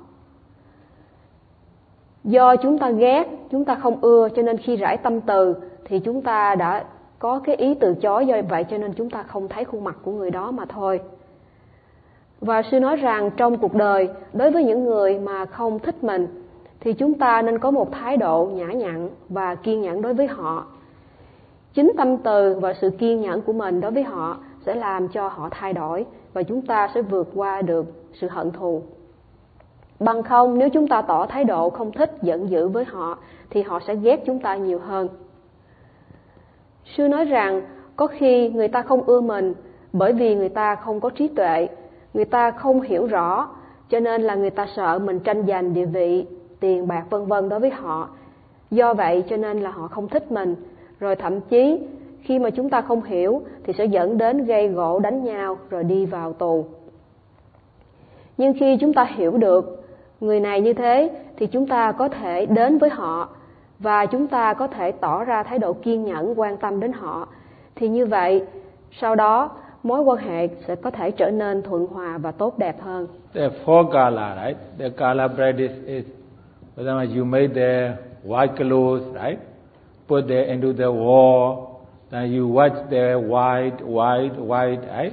Do 2.24 2.56
chúng 2.56 2.78
ta 2.78 2.90
ghét, 2.90 3.28
chúng 3.50 3.64
ta 3.64 3.74
không 3.74 3.98
ưa, 4.00 4.28
cho 4.36 4.42
nên 4.42 4.56
khi 4.58 4.76
rải 4.76 4.96
tâm 4.96 5.20
từ 5.20 5.54
thì 5.84 5.98
chúng 5.98 6.22
ta 6.22 6.54
đã 6.54 6.84
có 7.18 7.40
cái 7.44 7.56
ý 7.56 7.74
từ 7.74 7.94
chối 7.94 8.26
do 8.26 8.36
vậy, 8.48 8.64
cho 8.70 8.78
nên 8.78 8.92
chúng 8.92 9.10
ta 9.10 9.22
không 9.22 9.48
thấy 9.48 9.64
khuôn 9.64 9.84
mặt 9.84 9.96
của 10.02 10.12
người 10.12 10.30
đó 10.30 10.50
mà 10.50 10.64
thôi. 10.64 11.00
Và 12.40 12.62
sư 12.70 12.80
nói 12.80 12.96
rằng 12.96 13.30
trong 13.36 13.58
cuộc 13.58 13.74
đời, 13.74 14.08
đối 14.32 14.50
với 14.50 14.64
những 14.64 14.84
người 14.84 15.18
mà 15.18 15.44
không 15.44 15.78
thích 15.78 16.04
mình, 16.04 16.26
thì 16.80 16.92
chúng 16.92 17.14
ta 17.14 17.42
nên 17.42 17.58
có 17.58 17.70
một 17.70 17.92
thái 17.92 18.16
độ 18.16 18.50
nhã 18.52 18.66
nhặn 18.66 19.08
và 19.28 19.54
kiên 19.54 19.82
nhẫn 19.82 20.02
đối 20.02 20.14
với 20.14 20.26
họ 20.26 20.66
chính 21.76 21.92
tâm 21.96 22.16
từ 22.16 22.54
và 22.60 22.74
sự 22.80 22.90
kiên 22.90 23.20
nhẫn 23.20 23.42
của 23.42 23.52
mình 23.52 23.80
đối 23.80 23.90
với 23.90 24.02
họ 24.02 24.36
sẽ 24.66 24.74
làm 24.74 25.08
cho 25.08 25.28
họ 25.28 25.48
thay 25.50 25.72
đổi 25.72 26.06
và 26.32 26.42
chúng 26.42 26.62
ta 26.62 26.88
sẽ 26.94 27.02
vượt 27.02 27.28
qua 27.34 27.62
được 27.62 27.86
sự 28.12 28.28
hận 28.28 28.50
thù. 28.52 28.82
Bằng 30.00 30.22
không, 30.22 30.58
nếu 30.58 30.68
chúng 30.68 30.88
ta 30.88 31.02
tỏ 31.02 31.26
thái 31.26 31.44
độ 31.44 31.70
không 31.70 31.92
thích, 31.92 32.12
giận 32.22 32.50
dữ 32.50 32.68
với 32.68 32.84
họ, 32.84 33.18
thì 33.50 33.62
họ 33.62 33.80
sẽ 33.86 33.94
ghét 33.94 34.22
chúng 34.26 34.38
ta 34.38 34.56
nhiều 34.56 34.78
hơn. 34.78 35.08
Sư 36.96 37.08
nói 37.08 37.24
rằng, 37.24 37.62
có 37.96 38.06
khi 38.06 38.50
người 38.50 38.68
ta 38.68 38.82
không 38.82 39.02
ưa 39.02 39.20
mình 39.20 39.54
bởi 39.92 40.12
vì 40.12 40.34
người 40.34 40.48
ta 40.48 40.74
không 40.74 41.00
có 41.00 41.10
trí 41.10 41.28
tuệ, 41.28 41.68
người 42.14 42.24
ta 42.24 42.50
không 42.50 42.80
hiểu 42.80 43.06
rõ, 43.06 43.48
cho 43.88 44.00
nên 44.00 44.22
là 44.22 44.34
người 44.34 44.50
ta 44.50 44.66
sợ 44.76 44.98
mình 44.98 45.20
tranh 45.20 45.46
giành 45.46 45.74
địa 45.74 45.86
vị, 45.86 46.26
tiền 46.60 46.88
bạc, 46.88 47.04
vân 47.10 47.26
vân 47.26 47.48
đối 47.48 47.60
với 47.60 47.70
họ. 47.70 48.08
Do 48.70 48.94
vậy, 48.94 49.24
cho 49.28 49.36
nên 49.36 49.60
là 49.60 49.70
họ 49.70 49.88
không 49.88 50.08
thích 50.08 50.32
mình 50.32 50.54
rồi 51.00 51.16
thậm 51.16 51.40
chí 51.40 51.78
khi 52.22 52.38
mà 52.38 52.50
chúng 52.50 52.70
ta 52.70 52.80
không 52.80 53.02
hiểu 53.02 53.42
thì 53.64 53.72
sẽ 53.78 53.84
dẫn 53.84 54.18
đến 54.18 54.44
gây 54.44 54.68
gỗ 54.68 54.98
đánh 54.98 55.24
nhau 55.24 55.58
rồi 55.70 55.84
đi 55.84 56.06
vào 56.06 56.32
tù 56.32 56.66
nhưng 58.38 58.52
khi 58.60 58.76
chúng 58.80 58.92
ta 58.92 59.04
hiểu 59.04 59.36
được 59.36 59.84
người 60.20 60.40
này 60.40 60.60
như 60.60 60.72
thế 60.72 61.10
thì 61.36 61.46
chúng 61.46 61.66
ta 61.66 61.92
có 61.92 62.08
thể 62.08 62.46
đến 62.46 62.78
với 62.78 62.90
họ 62.90 63.28
và 63.78 64.06
chúng 64.06 64.26
ta 64.26 64.54
có 64.54 64.66
thể 64.66 64.92
tỏ 64.92 65.24
ra 65.24 65.42
thái 65.42 65.58
độ 65.58 65.72
kiên 65.72 66.04
nhẫn 66.04 66.40
quan 66.40 66.56
tâm 66.56 66.80
đến 66.80 66.92
họ 66.92 67.28
thì 67.74 67.88
như 67.88 68.06
vậy 68.06 68.42
sau 69.00 69.14
đó 69.14 69.50
mối 69.82 70.00
quan 70.00 70.18
hệ 70.18 70.48
sẽ 70.66 70.76
có 70.76 70.90
thể 70.90 71.10
trở 71.10 71.30
nên 71.30 71.62
thuận 71.62 71.86
hòa 71.86 72.18
và 72.18 72.32
tốt 72.32 72.58
đẹp 72.58 72.80
hơn. 72.80 73.06
The 73.34 73.48
four 73.64 73.90
kala, 73.92 74.46
right? 74.46 74.58
The 74.78 74.88
kala 74.88 75.28
practice 75.28 75.74
is, 75.86 76.04
for 76.76 76.86
example, 76.86 77.18
you 77.18 77.24
make 77.24 77.48
the 77.54 77.96
white 78.24 78.56
clothes, 78.56 79.06
right? 79.14 79.38
Put 80.08 80.28
them 80.28 80.48
into 80.48 80.72
the 80.72 80.90
wall, 80.90 81.86
then 82.10 82.32
you 82.32 82.46
watch 82.46 82.88
the 82.90 83.18
wide, 83.18 83.80
wide, 83.80 84.38
wide, 84.38 84.86
right? 84.86 85.12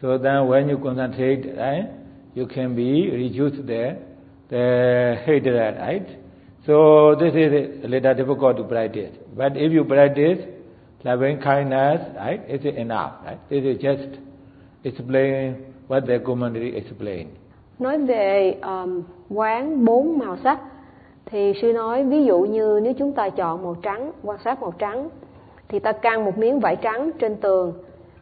So 0.00 0.16
then 0.18 0.46
when 0.46 0.68
you 0.68 0.78
concentrate, 0.78 1.44
right, 1.56 1.90
you 2.34 2.46
can 2.46 2.74
be 2.74 3.10
reduce 3.10 3.56
the 3.66 3.98
the 4.48 5.16
hatred, 5.24 5.76
right? 5.78 6.08
So 6.66 7.14
this 7.18 7.34
is 7.34 7.84
a 7.84 7.88
little 7.88 8.14
difficult 8.14 8.56
to 8.56 8.64
practice. 8.64 9.16
But 9.36 9.56
if 9.56 9.72
you 9.72 9.84
practice 9.84 10.38
loving 11.04 11.40
kindness, 11.40 12.00
right? 12.16 12.40
Is 12.48 12.64
it 12.64 12.76
enough, 12.76 13.24
right? 13.24 13.38
This 13.48 13.64
is 13.64 13.80
just 13.80 14.18
explain 14.84 15.56
what 15.86 16.06
the 16.06 16.18
commentary 16.20 16.76
explain. 16.76 17.28
Nói 17.78 17.98
về 17.98 18.54
um, 18.62 19.02
quán 19.28 19.84
bốn 19.84 20.18
màu 20.18 20.36
sắc 20.44 20.58
thì 21.30 21.52
sư 21.62 21.72
nói 21.72 22.04
ví 22.04 22.24
dụ 22.24 22.40
như 22.40 22.80
nếu 22.82 22.92
chúng 22.92 23.12
ta 23.12 23.28
chọn 23.28 23.62
màu 23.62 23.74
trắng, 23.74 24.12
quan 24.22 24.38
sát 24.44 24.60
màu 24.62 24.72
trắng 24.78 25.08
thì 25.68 25.78
ta 25.78 25.92
căng 25.92 26.24
một 26.24 26.38
miếng 26.38 26.60
vải 26.60 26.76
trắng 26.76 27.10
trên 27.18 27.36
tường 27.36 27.72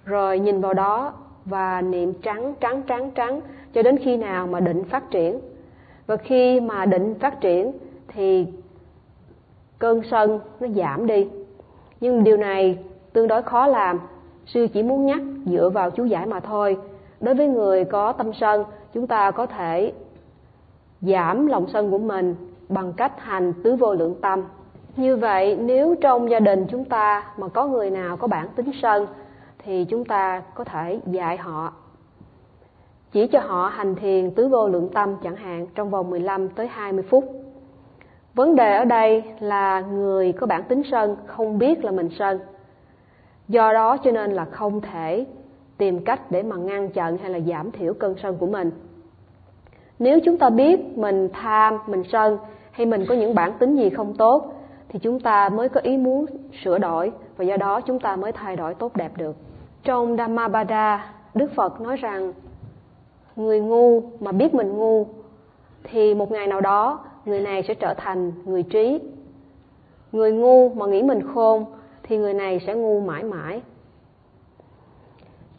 rồi 0.05 0.39
nhìn 0.39 0.61
vào 0.61 0.75
đó 0.75 1.13
và 1.45 1.81
niệm 1.81 2.13
trắng 2.23 2.55
trắng 2.61 2.83
trắng 2.83 3.11
trắng 3.15 3.41
cho 3.75 3.83
đến 3.83 3.99
khi 3.99 4.17
nào 4.17 4.47
mà 4.47 4.61
định 4.61 4.85
phát 4.85 5.11
triển. 5.11 5.41
Và 6.07 6.17
khi 6.17 6.61
mà 6.61 6.87
định 6.87 7.15
phát 7.21 7.41
triển 7.41 7.73
thì 8.09 8.47
cơn 9.79 10.03
sân 10.11 10.41
nó 10.61 10.69
giảm 10.69 11.07
đi. 11.07 11.29
Nhưng 12.01 12.25
điều 12.25 12.37
này 12.37 12.79
tương 13.13 13.29
đối 13.29 13.43
khó 13.43 13.67
làm. 13.67 14.01
Sư 14.47 14.67
chỉ 14.73 14.83
muốn 14.83 15.07
nhắc 15.07 15.21
dựa 15.47 15.69
vào 15.69 15.91
chú 15.91 16.05
giải 16.05 16.27
mà 16.27 16.41
thôi. 16.41 16.77
Đối 17.21 17.35
với 17.35 17.49
người 17.49 17.85
có 17.85 18.13
tâm 18.13 18.33
sân 18.33 18.65
chúng 18.95 19.07
ta 19.07 19.31
có 19.31 19.47
thể 19.47 19.93
giảm 21.01 21.47
lòng 21.47 21.67
sân 21.73 21.91
của 21.91 21.99
mình 21.99 22.35
bằng 22.69 22.93
cách 22.93 23.13
hành 23.21 23.53
tứ 23.63 23.77
vô 23.77 23.95
lượng 23.95 24.15
tâm 24.21 24.45
như 24.97 25.17
vậy 25.17 25.57
nếu 25.61 25.95
trong 26.01 26.31
gia 26.31 26.41
đình 26.41 26.67
chúng 26.71 26.85
ta 26.85 27.33
mà 27.37 27.49
có 27.49 27.67
người 27.67 27.91
nào 27.91 28.17
có 28.17 28.27
bản 28.27 28.49
tính 28.57 28.71
sân 28.83 29.07
thì 29.59 29.85
chúng 29.85 30.05
ta 30.05 30.43
có 30.55 30.65
thể 30.65 31.01
dạy 31.07 31.37
họ 31.37 31.73
chỉ 33.13 33.27
cho 33.27 33.41
họ 33.41 33.69
hành 33.69 33.95
thiền 33.95 34.31
tứ 34.31 34.49
vô 34.49 34.69
lượng 34.69 34.89
tâm 34.89 35.17
chẳng 35.23 35.37
hạn 35.37 35.67
trong 35.75 35.91
vòng 35.91 36.11
15 36.11 36.49
tới 36.49 36.67
20 36.67 37.05
phút. 37.11 37.25
Vấn 38.35 38.57
đề 38.57 38.77
ở 38.77 38.85
đây 38.85 39.23
là 39.41 39.81
người 39.81 40.33
có 40.33 40.47
bản 40.47 40.63
tính 40.69 40.83
sân 40.91 41.17
không 41.27 41.59
biết 41.59 41.85
là 41.85 41.91
mình 41.91 42.09
sân. 42.19 42.39
Do 43.49 43.73
đó 43.73 43.97
cho 43.97 44.11
nên 44.11 44.33
là 44.33 44.45
không 44.45 44.81
thể 44.81 45.27
tìm 45.79 46.05
cách 46.05 46.31
để 46.31 46.43
mà 46.43 46.57
ngăn 46.57 46.91
chặn 46.91 47.19
hay 47.19 47.31
là 47.31 47.41
giảm 47.41 47.71
thiểu 47.71 47.95
cơn 47.95 48.15
sân 48.23 48.37
của 48.37 48.47
mình. 48.47 48.71
Nếu 49.99 50.19
chúng 50.25 50.39
ta 50.39 50.51
biết 50.51 50.99
mình 50.99 51.29
tham, 51.33 51.79
mình 51.87 52.03
sân 52.13 52.39
hay 52.79 52.87
mình 52.87 53.07
có 53.09 53.15
những 53.15 53.35
bản 53.35 53.53
tính 53.59 53.77
gì 53.77 53.91
không 53.91 54.15
tốt 54.15 54.55
thì 54.89 54.99
chúng 54.99 55.21
ta 55.21 55.49
mới 55.49 55.69
có 55.69 55.81
ý 55.81 55.97
muốn 55.97 56.27
sửa 56.65 56.79
đổi 56.79 57.13
và 57.37 57.45
do 57.45 57.57
đó 57.57 57.81
chúng 57.81 58.01
ta 58.01 58.17
mới 58.17 58.33
thay 58.33 58.57
đổi 58.57 58.75
tốt 58.75 58.97
đẹp 58.97 59.13
được. 59.17 59.37
Trong 59.83 60.17
Dhammapada, 60.17 61.15
Đức 61.35 61.51
Phật 61.55 61.81
nói 61.81 61.97
rằng 61.97 62.33
người 63.37 63.61
ngu 63.61 64.03
mà 64.21 64.33
biết 64.33 64.55
mình 64.55 64.77
ngu 64.77 65.07
thì 65.85 66.15
một 66.15 66.31
ngày 66.31 66.47
nào 66.47 66.61
đó 66.61 67.05
người 67.25 67.41
này 67.41 67.63
sẽ 67.69 67.75
trở 67.75 67.95
thành 67.95 68.33
người 68.45 68.63
trí. 68.63 69.01
Người 70.13 70.33
ngu 70.33 70.69
mà 70.69 70.87
nghĩ 70.87 71.03
mình 71.03 71.21
khôn 71.35 71.65
thì 72.03 72.17
người 72.17 72.35
này 72.35 72.61
sẽ 72.67 72.75
ngu 72.75 73.01
mãi 73.01 73.23
mãi. 73.25 73.63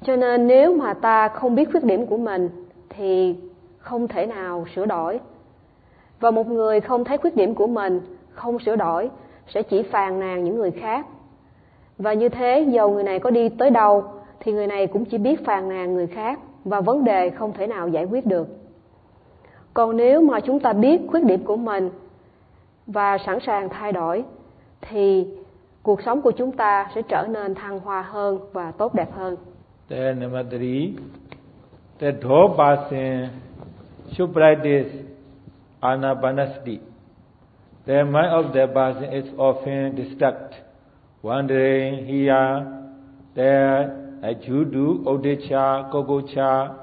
Cho 0.02 0.16
nên 0.16 0.48
nếu 0.48 0.76
mà 0.76 0.94
ta 0.94 1.28
không 1.28 1.56
biết 1.56 1.72
khuyết 1.72 1.84
điểm 1.84 2.06
của 2.06 2.18
mình 2.18 2.50
thì 2.90 3.36
không 3.78 4.08
thể 4.08 4.26
nào 4.26 4.66
sửa 4.76 4.86
đổi. 4.86 5.20
Và 6.20 6.32
một 6.32 6.48
người 6.48 6.82
không 6.82 7.04
thấy 7.04 7.18
khuyết 7.18 7.36
điểm 7.36 7.56
của 7.56 7.68
mình, 7.68 8.02
không 8.32 8.60
sửa 8.60 8.76
đổi 8.76 9.10
sẽ 9.48 9.64
chỉ 9.64 9.84
phàn 9.84 10.20
nàn 10.20 10.44
những 10.44 10.56
người 10.56 10.72
khác. 10.72 11.06
Và 11.98 12.14
như 12.14 12.30
thế 12.30 12.66
dầu 12.70 12.92
người 12.92 13.04
này 13.04 13.20
có 13.20 13.30
đi 13.30 13.50
tới 13.50 13.70
đâu 13.70 14.04
thì 14.40 14.52
người 14.52 14.68
này 14.68 14.88
cũng 14.88 15.06
chỉ 15.06 15.18
biết 15.18 15.46
phàn 15.46 15.70
nàn 15.70 15.94
người 15.94 16.08
khác 16.08 16.40
và 16.66 16.82
vấn 16.82 17.04
đề 17.04 17.30
không 17.30 17.54
thể 17.54 17.68
nào 17.68 17.88
giải 17.88 18.06
quyết 18.06 18.26
được. 18.26 18.48
Còn 19.74 19.98
nếu 19.98 20.22
mà 20.22 20.40
chúng 20.40 20.60
ta 20.60 20.74
biết 20.74 21.02
khuyết 21.08 21.24
điểm 21.24 21.44
của 21.44 21.56
mình 21.56 21.90
và 22.88 23.18
sẵn 23.26 23.40
sàng 23.46 23.70
thay 23.70 23.92
đổi 23.92 24.24
thì 24.82 25.28
cuộc 25.84 26.02
sống 26.02 26.22
của 26.22 26.32
chúng 26.32 26.52
ta 26.52 26.90
sẽ 26.96 27.02
trở 27.02 27.28
nên 27.30 27.56
thăng 27.56 27.80
hoa 27.80 28.02
hơn 28.02 28.40
và 28.54 28.72
tốt 28.72 28.94
đẹp 28.94 29.12
hơn. 29.12 29.36
Then 29.90 30.20
number 30.20 30.46
three, 30.50 30.92
the 32.00 32.12
door 32.22 32.52
person 32.58 33.28
Anabanasdi. 35.82 36.80
The 37.86 38.06
mind 38.06 38.28
of 38.28 38.54
the 38.54 38.68
person 38.68 39.14
is 39.14 39.26
often 39.38 39.96
distracted, 39.96 40.64
wandering 41.22 42.06
here, 42.06 42.68
there, 43.36 44.20
as 44.22 44.36
you 44.46 44.66
Odicha, 44.66 45.04
Odecha, 45.06 45.92
Kogocha. 45.92 46.76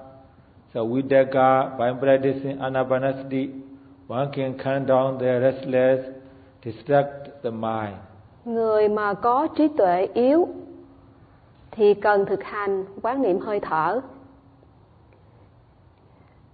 So 0.73 0.85
with 0.85 1.09
that, 1.11 1.33
by 1.79 1.93
practicing 1.93 2.59
anapanasati, 2.59 3.63
one 4.07 4.33
can 4.33 4.59
calm 4.59 4.87
down 4.87 5.19
the 5.19 5.41
restless, 5.41 6.07
distract 6.63 7.43
the 7.43 7.51
mind. 7.51 7.97
Người 8.45 8.89
mà 8.89 9.15
có 9.15 9.47
trí 9.57 9.69
tuệ 9.69 10.09
yếu 10.15 10.49
thì 11.71 11.95
cần 11.95 12.27
thực 12.27 12.43
hành 12.45 12.85
quán 13.03 13.23
niệm 13.23 13.41
hơi 13.41 13.61
thở. 13.61 14.01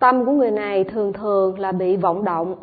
Tâm 0.02 0.26
của 0.26 0.32
người 0.32 0.50
này 0.50 0.85
thường 0.85 1.12
thường 1.12 1.59
là 1.59 1.73
bị 1.73 1.97
vọng 1.97 2.25
động 2.25 2.54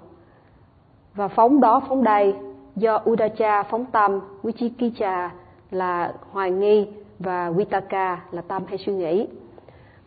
và 1.15 1.27
phóng 1.27 1.62
đó 1.62 1.81
phóng 1.89 2.03
đây 2.03 2.36
do 2.75 3.01
Udacha 3.10 3.63
phóng 3.63 3.86
tâm, 3.86 4.19
wichikicha 4.43 5.29
là 5.72 6.13
hoài 6.31 6.51
nghi 6.51 6.88
và 7.19 7.50
Vitaka 7.50 8.22
là 8.31 8.41
tâm 8.41 8.63
hay 8.67 8.77
suy 8.77 8.93
nghĩ. 8.93 9.27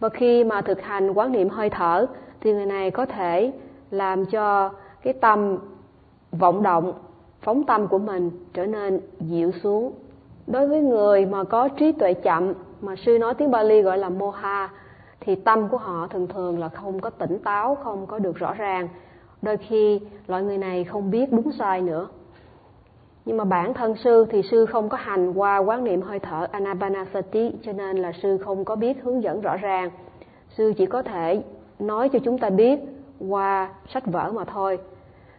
Và 0.00 0.08
khi 0.08 0.44
mà 0.44 0.60
thực 0.60 0.82
hành 0.82 1.10
quán 1.12 1.32
niệm 1.32 1.48
hơi 1.48 1.70
thở 1.70 2.06
thì 2.40 2.52
người 2.52 2.66
này 2.66 2.90
có 2.90 3.06
thể 3.06 3.52
làm 3.90 4.26
cho 4.26 4.70
cái 5.02 5.12
tâm 5.12 5.58
vọng 6.32 6.62
động, 6.62 6.92
phóng 7.40 7.64
tâm 7.64 7.88
của 7.88 7.98
mình 7.98 8.30
trở 8.54 8.66
nên 8.66 9.00
dịu 9.20 9.50
xuống. 9.62 9.92
Đối 10.46 10.68
với 10.68 10.80
người 10.80 11.26
mà 11.26 11.44
có 11.44 11.68
trí 11.68 11.92
tuệ 11.92 12.14
chậm 12.14 12.52
mà 12.80 12.94
sư 13.06 13.18
nói 13.18 13.34
tiếng 13.34 13.50
Bali 13.50 13.82
gọi 13.82 13.98
là 13.98 14.08
moha 14.08 14.68
thì 15.25 15.35
tâm 15.35 15.69
của 15.69 15.76
họ 15.76 16.07
thường 16.07 16.29
thường 16.29 16.59
là 16.59 16.69
không 16.69 17.00
có 17.00 17.11
tỉnh 17.11 17.38
táo, 17.38 17.75
không 17.75 18.07
có 18.07 18.19
được 18.19 18.37
rõ 18.37 18.55
ràng. 18.55 18.88
Đôi 19.43 19.57
khi 19.57 20.00
loại 20.26 20.43
người 20.43 20.59
này 20.59 20.85
không 20.85 21.11
biết 21.11 21.33
đúng 21.33 21.52
sai 21.52 21.81
nữa. 21.81 22.09
Nhưng 23.25 23.37
mà 23.37 23.45
bản 23.45 23.75
thân 23.75 23.97
sư 23.97 24.26
thì 24.31 24.43
sư 24.43 24.67
không 24.67 24.88
có 24.88 24.97
hành 24.97 25.33
qua 25.33 25.59
quán 25.59 25.85
niệm 25.85 26.02
hơi 26.02 26.19
thở 26.19 26.47
anapanasati 26.50 27.52
cho 27.62 27.73
nên 27.73 27.97
là 27.97 28.12
sư 28.23 28.38
không 28.38 28.64
có 28.64 28.76
biết 28.76 29.02
hướng 29.02 29.23
dẫn 29.23 29.41
rõ 29.41 29.57
ràng. 29.57 29.91
Sư 30.57 30.73
chỉ 30.76 30.87
có 30.87 31.02
thể 31.02 31.43
nói 31.79 32.09
cho 32.09 32.19
chúng 32.19 32.38
ta 32.38 32.50
biết 32.50 32.81
qua 33.29 33.69
sách 33.95 34.07
vở 34.07 34.33
mà 34.33 34.45
thôi. 34.45 34.79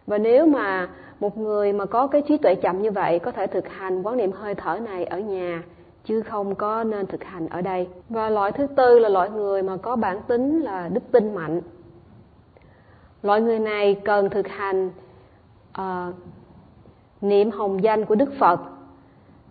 Và 0.06 0.18
nếu 0.18 0.46
mà 0.46 0.88
một 1.20 1.38
người 1.38 1.72
mà 1.72 1.86
có 1.86 2.06
cái 2.06 2.22
trí 2.22 2.36
tuệ 2.36 2.54
chậm 2.54 2.82
như 2.82 2.90
vậy 2.90 3.18
có 3.18 3.30
thể 3.30 3.46
thực 3.46 3.68
hành 3.68 4.02
quán 4.02 4.16
niệm 4.16 4.32
hơi 4.32 4.54
thở 4.54 4.78
này 4.78 5.04
ở 5.04 5.18
nhà 5.18 5.62
chứ 6.04 6.22
không 6.22 6.54
có 6.54 6.84
nên 6.84 7.06
thực 7.06 7.24
hành 7.24 7.48
ở 7.48 7.60
đây. 7.60 7.88
Và 8.08 8.30
loại 8.30 8.52
thứ 8.52 8.66
tư 8.66 8.98
là 8.98 9.08
loại 9.08 9.30
người 9.30 9.62
mà 9.62 9.76
có 9.76 9.96
bản 9.96 10.20
tính 10.26 10.60
là 10.60 10.88
đức 10.88 11.02
tin 11.12 11.34
mạnh. 11.34 11.60
Loại 13.22 13.40
người 13.40 13.58
này 13.58 13.94
cần 14.04 14.30
thực 14.30 14.48
hành 14.48 14.90
uh, 15.80 16.14
niệm 17.20 17.50
hồng 17.50 17.82
danh 17.82 18.04
của 18.04 18.14
Đức 18.14 18.32
Phật 18.38 18.60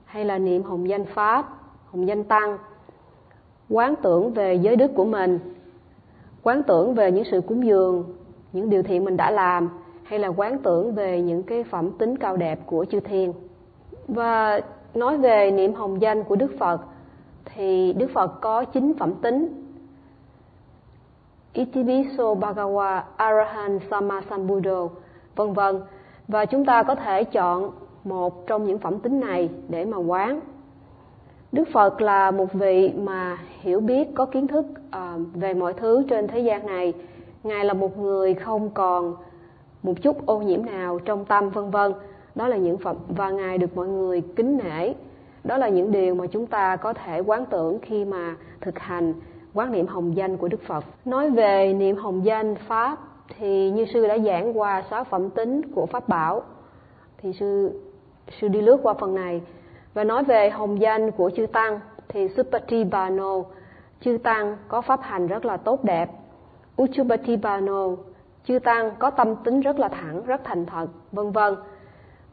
hay 0.05 0.25
là 0.25 0.37
niệm 0.37 0.63
hồng 0.63 0.89
danh 0.89 1.05
Pháp, 1.05 1.45
hồng 1.85 2.07
danh 2.07 2.23
Tăng, 2.23 2.57
quán 3.69 3.95
tưởng 4.01 4.33
về 4.33 4.55
giới 4.55 4.75
đức 4.75 4.91
của 4.95 5.05
mình, 5.05 5.39
quán 6.43 6.63
tưởng 6.63 6.93
về 6.93 7.11
những 7.11 7.23
sự 7.31 7.41
cúng 7.41 7.65
dường, 7.65 8.03
những 8.53 8.69
điều 8.69 8.83
thiện 8.83 9.05
mình 9.05 9.17
đã 9.17 9.31
làm 9.31 9.69
hay 10.03 10.19
là 10.19 10.27
quán 10.27 10.57
tưởng 10.57 10.95
về 10.95 11.21
những 11.21 11.43
cái 11.43 11.63
phẩm 11.63 11.91
tính 11.91 12.17
cao 12.17 12.37
đẹp 12.37 12.59
của 12.65 12.85
chư 12.85 12.99
thiên. 12.99 13.33
Và 14.07 14.61
nói 14.93 15.17
về 15.17 15.51
niệm 15.51 15.73
hồng 15.73 16.01
danh 16.01 16.23
của 16.23 16.35
Đức 16.35 16.51
Phật, 16.59 16.81
thì 17.45 17.93
Đức 17.93 18.07
Phật 18.13 18.41
có 18.41 18.63
chín 18.65 18.93
phẩm 18.99 19.13
tính. 19.21 19.63
Itibiso 21.53 22.33
Bhagawa 22.35 23.01
Arahan 23.15 23.79
Sama 23.91 24.21
Sambuddho 24.29 24.87
vân 25.35 25.53
vân. 25.53 25.81
Và 26.27 26.45
chúng 26.45 26.65
ta 26.65 26.83
có 26.83 26.95
thể 26.95 27.23
chọn 27.23 27.71
một 28.03 28.47
trong 28.47 28.63
những 28.63 28.79
phẩm 28.79 28.99
tính 28.99 29.19
này 29.19 29.49
để 29.69 29.85
mà 29.85 29.97
quán. 29.97 30.39
Đức 31.51 31.67
phật 31.73 32.01
là 32.01 32.31
một 32.31 32.53
vị 32.53 32.91
mà 32.97 33.37
hiểu 33.59 33.79
biết, 33.79 34.07
có 34.15 34.25
kiến 34.25 34.47
thức 34.47 34.65
à, 34.91 35.17
về 35.33 35.53
mọi 35.53 35.73
thứ 35.73 36.03
trên 36.09 36.27
thế 36.27 36.39
gian 36.39 36.65
này. 36.65 36.93
Ngài 37.43 37.65
là 37.65 37.73
một 37.73 37.97
người 37.97 38.33
không 38.33 38.69
còn 38.69 39.15
một 39.83 39.93
chút 40.01 40.25
ô 40.25 40.39
nhiễm 40.39 40.65
nào 40.65 40.99
trong 40.99 41.25
tâm, 41.25 41.49
vân 41.49 41.69
vân 41.69 41.93
đó 42.35 42.47
là 42.47 42.57
những 42.57 42.77
phẩm 42.77 42.95
và 43.07 43.29
ngài 43.29 43.57
được 43.57 43.75
mọi 43.75 43.87
người 43.87 44.21
kính 44.35 44.57
nể. 44.57 44.93
Đó 45.43 45.57
là 45.57 45.69
những 45.69 45.91
điều 45.91 46.15
mà 46.15 46.27
chúng 46.27 46.47
ta 46.47 46.75
có 46.75 46.93
thể 46.93 47.19
quán 47.19 47.45
tưởng 47.45 47.79
khi 47.81 48.05
mà 48.05 48.35
thực 48.61 48.79
hành 48.79 49.13
quán 49.53 49.71
niệm 49.71 49.87
hồng 49.87 50.15
danh 50.15 50.37
của 50.37 50.47
đức 50.47 50.61
phật. 50.67 50.85
Nói 51.05 51.29
về 51.29 51.73
niệm 51.73 51.95
hồng 51.95 52.25
danh 52.25 52.55
pháp, 52.55 52.97
thì 53.37 53.71
như 53.71 53.85
sư 53.93 54.07
đã 54.07 54.17
giảng 54.17 54.57
qua 54.57 54.83
sáu 54.89 55.03
phẩm 55.03 55.29
tính 55.29 55.61
của 55.75 55.85
pháp 55.85 56.09
bảo, 56.09 56.43
thì 57.17 57.33
sư 57.33 57.81
sư 58.39 58.47
đi 58.47 58.61
lướt 58.61 58.77
qua 58.83 58.93
phần 58.93 59.15
này. 59.15 59.41
Và 59.93 60.03
nói 60.03 60.23
về 60.23 60.49
hồng 60.49 60.81
danh 60.81 61.11
của 61.11 61.29
chư 61.35 61.45
tăng, 61.45 61.79
thì 62.07 62.27
Supatibano 62.37 63.43
chư 64.01 64.17
tăng 64.23 64.57
có 64.67 64.81
pháp 64.81 64.99
hành 65.01 65.27
rất 65.27 65.45
là 65.45 65.57
tốt 65.57 65.83
đẹp. 65.83 66.09
Uchupatibano 66.81 67.89
chư 68.45 68.59
tăng 68.59 68.91
có 68.99 69.09
tâm 69.09 69.35
tính 69.35 69.61
rất 69.61 69.79
là 69.79 69.87
thẳng, 69.87 70.21
rất 70.25 70.41
thành 70.43 70.65
thật, 70.65 70.87
vân 71.11 71.31
vân 71.31 71.55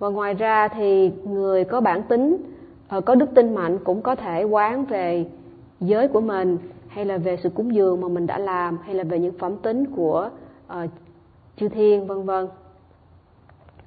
và 0.00 0.08
ngoài 0.08 0.34
ra 0.34 0.68
thì 0.68 1.12
người 1.24 1.64
có 1.64 1.80
bản 1.80 2.02
tính 2.02 2.36
ờ, 2.88 3.00
có 3.00 3.14
đức 3.14 3.26
tin 3.34 3.54
mạnh 3.54 3.78
cũng 3.84 4.02
có 4.02 4.14
thể 4.14 4.44
quán 4.44 4.84
về 4.84 5.26
giới 5.80 6.08
của 6.08 6.20
mình 6.20 6.58
hay 6.88 7.04
là 7.04 7.16
về 7.16 7.36
sự 7.42 7.48
cúng 7.48 7.74
dường 7.74 8.00
mà 8.00 8.08
mình 8.08 8.26
đã 8.26 8.38
làm 8.38 8.78
hay 8.84 8.94
là 8.94 9.04
về 9.04 9.18
những 9.18 9.38
phẩm 9.38 9.56
tính 9.56 9.84
của 9.96 10.30
uh, 10.72 10.90
chư 11.56 11.68
thiên 11.68 12.06
vân 12.06 12.22
vân. 12.22 12.48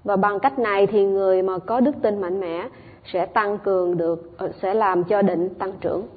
Và 0.04 0.16
bằng 0.16 0.40
cách 0.40 0.60
này 0.60 0.88
thì 0.88 1.06
người 1.06 1.42
mà 1.42 1.58
có 1.58 1.80
đức 1.80 1.96
tin 2.02 2.22
mạnh 2.22 2.40
mẽ 2.40 2.70
sẽ 3.14 3.26
tăng 3.26 3.58
cường 3.58 3.98
được 3.98 4.38
ờ, 4.38 4.52
sẽ 4.62 4.74
làm 4.74 5.04
cho 5.04 5.22
định 5.22 5.50
tăng 5.50 5.72
trưởng. 5.82 6.08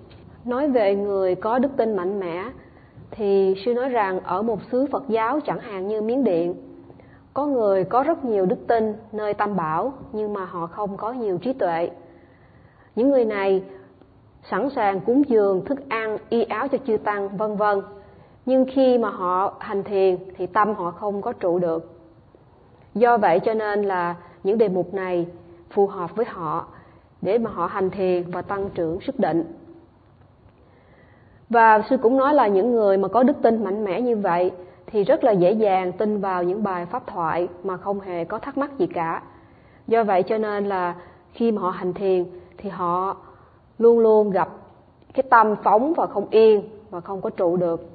Nói 0.44 0.68
về 0.68 0.94
người 0.94 1.34
có 1.34 1.58
đức 1.58 1.70
tin 1.76 1.96
mạnh 1.96 2.20
mẽ 2.20 2.44
thì 3.10 3.54
sư 3.64 3.74
nói 3.74 3.88
rằng 3.88 4.20
ở 4.20 4.42
một 4.42 4.58
xứ 4.72 4.86
phật 4.90 5.04
giáo 5.08 5.40
chẳng 5.40 5.58
hạn 5.58 5.88
như 5.88 6.02
miến 6.02 6.24
điện 6.24 6.54
có 7.36 7.46
người 7.46 7.84
có 7.84 8.02
rất 8.02 8.24
nhiều 8.24 8.46
đức 8.46 8.66
tin 8.66 8.94
nơi 9.12 9.34
tam 9.34 9.56
bảo, 9.56 9.92
nhưng 10.12 10.32
mà 10.32 10.44
họ 10.44 10.66
không 10.66 10.96
có 10.96 11.12
nhiều 11.12 11.38
trí 11.38 11.52
tuệ. 11.52 11.90
Những 12.94 13.10
người 13.10 13.24
này 13.24 13.62
sẵn 14.50 14.68
sàng 14.70 15.00
cúng 15.00 15.22
dường, 15.28 15.64
thức 15.64 15.88
ăn, 15.88 16.18
y 16.28 16.42
áo 16.42 16.68
cho 16.68 16.78
chư 16.86 16.96
tăng, 16.96 17.36
vân 17.36 17.56
vân. 17.56 17.82
Nhưng 18.46 18.64
khi 18.72 18.98
mà 18.98 19.10
họ 19.10 19.54
hành 19.58 19.82
thiền, 19.82 20.16
thì 20.36 20.46
tâm 20.46 20.74
họ 20.74 20.90
không 20.90 21.22
có 21.22 21.32
trụ 21.32 21.58
được. 21.58 22.00
Do 22.94 23.18
vậy 23.18 23.40
cho 23.40 23.54
nên 23.54 23.82
là 23.82 24.14
những 24.44 24.58
đề 24.58 24.68
mục 24.68 24.94
này 24.94 25.26
phù 25.70 25.86
hợp 25.86 26.16
với 26.16 26.26
họ 26.28 26.66
để 27.22 27.38
mà 27.38 27.50
họ 27.50 27.66
hành 27.66 27.90
thiền 27.90 28.30
và 28.30 28.42
tăng 28.42 28.70
trưởng 28.74 29.00
sức 29.00 29.18
định. 29.18 29.44
Và 31.50 31.82
sư 31.90 31.96
cũng 31.96 32.16
nói 32.16 32.34
là 32.34 32.46
những 32.46 32.72
người 32.72 32.98
mà 32.98 33.08
có 33.08 33.22
đức 33.22 33.36
tin 33.42 33.64
mạnh 33.64 33.84
mẽ 33.84 34.00
như 34.00 34.16
vậy 34.16 34.50
thì 34.86 35.04
rất 35.04 35.24
là 35.24 35.32
dễ 35.32 35.52
dàng 35.52 35.92
tin 35.92 36.20
vào 36.20 36.42
những 36.42 36.62
bài 36.62 36.86
pháp 36.86 37.06
thoại 37.06 37.48
mà 37.64 37.76
không 37.76 38.00
hề 38.00 38.24
có 38.24 38.38
thắc 38.38 38.58
mắc 38.58 38.78
gì 38.78 38.86
cả. 38.86 39.22
Do 39.86 40.04
vậy 40.04 40.22
cho 40.22 40.38
nên 40.38 40.66
là 40.66 40.94
khi 41.32 41.52
mà 41.52 41.62
họ 41.62 41.70
hành 41.70 41.92
thiền 41.92 42.24
thì 42.58 42.70
họ 42.70 43.16
luôn 43.78 43.98
luôn 43.98 44.30
gặp 44.30 44.48
cái 45.14 45.22
tâm 45.30 45.56
phóng 45.62 45.92
và 45.96 46.06
không 46.06 46.26
yên 46.30 46.62
và 46.90 47.00
không 47.00 47.20
có 47.20 47.30
trụ 47.30 47.56
được. 47.56 47.90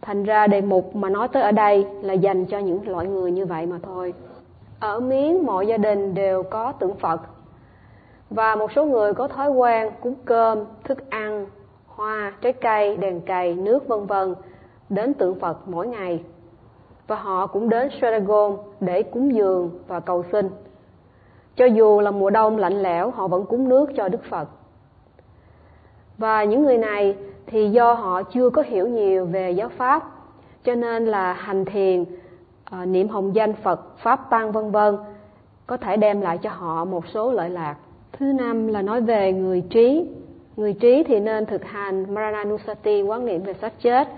Thành 0.00 0.24
ra 0.24 0.46
đề 0.46 0.60
mục 0.60 0.96
mà 0.96 1.08
nói 1.08 1.28
tới 1.28 1.42
ở 1.42 1.52
đây 1.52 1.86
là 2.02 2.14
dành 2.14 2.46
cho 2.46 2.58
những 2.58 2.88
loại 2.88 3.06
người 3.06 3.30
như 3.30 3.46
vậy 3.46 3.66
mà 3.66 3.76
thôi. 3.82 4.14
Ở 4.80 5.00
miếng 5.00 5.46
mọi 5.46 5.66
gia 5.66 5.76
đình 5.76 6.14
đều 6.14 6.42
có 6.42 6.72
tượng 6.72 6.94
phật. 6.94 7.20
Và 8.30 8.56
một 8.56 8.72
số 8.72 8.84
người 8.84 9.14
có 9.14 9.28
thói 9.28 9.50
quen 9.50 9.90
cúng 10.00 10.14
cơm, 10.24 10.58
thức 10.84 11.10
ăn, 11.10 11.46
hoa, 11.86 12.32
trái 12.40 12.52
cây, 12.52 12.96
đèn 12.96 13.20
cày, 13.20 13.54
nước, 13.54 13.88
vân 13.88 14.06
vân 14.06 14.34
đến 14.88 15.14
tượng 15.14 15.40
phật 15.40 15.68
mỗi 15.68 15.86
ngày. 15.86 16.20
Và 17.06 17.16
họ 17.16 17.46
cũng 17.46 17.68
đến 17.68 17.88
Saragon 18.00 18.56
để 18.80 19.02
cúng 19.02 19.34
dường 19.34 19.70
và 19.86 20.00
cầu 20.00 20.24
xin. 20.32 20.48
Cho 21.56 21.64
dù 21.64 22.00
là 22.00 22.10
mùa 22.10 22.30
đông 22.30 22.56
lạnh 22.56 22.82
lẽo, 22.82 23.10
họ 23.10 23.28
vẫn 23.28 23.46
cúng 23.46 23.68
nước 23.68 23.90
cho 23.96 24.08
đức 24.08 24.24
phật. 24.24 24.48
Và 26.18 26.44
những 26.44 26.62
người 26.62 26.78
này 26.78 27.16
thì 27.46 27.70
do 27.70 27.92
họ 27.92 28.22
chưa 28.22 28.50
có 28.50 28.62
hiểu 28.62 28.88
nhiều 28.88 29.26
về 29.26 29.50
giáo 29.50 29.68
pháp, 29.68 30.02
cho 30.64 30.74
nên 30.74 31.06
là 31.06 31.32
hành 31.32 31.64
thiền 31.64 32.04
ờ, 32.70 32.84
niệm 32.84 33.08
hồng 33.08 33.34
danh 33.34 33.52
phật, 33.52 33.98
pháp 33.98 34.30
tăng, 34.30 34.52
vân 34.52 34.70
vân, 34.70 34.96
có 35.66 35.76
thể 35.76 35.96
đem 35.96 36.20
lại 36.20 36.38
cho 36.38 36.50
họ 36.50 36.84
một 36.84 37.08
số 37.08 37.32
lợi 37.32 37.50
lạc. 37.50 37.76
Thứ 38.12 38.26
năm 38.26 38.68
là 38.68 38.82
nói 38.82 39.00
về 39.00 39.32
người 39.32 39.60
trí. 39.60 40.06
Người 40.56 40.72
trí 40.72 41.04
thì 41.04 41.20
nên 41.20 41.46
thực 41.46 41.64
hành 41.64 42.14
Maranusati 42.14 43.02
quán 43.02 43.26
niệm 43.26 43.42
về 43.42 43.54
xác 43.54 43.72
chết. 43.82 44.08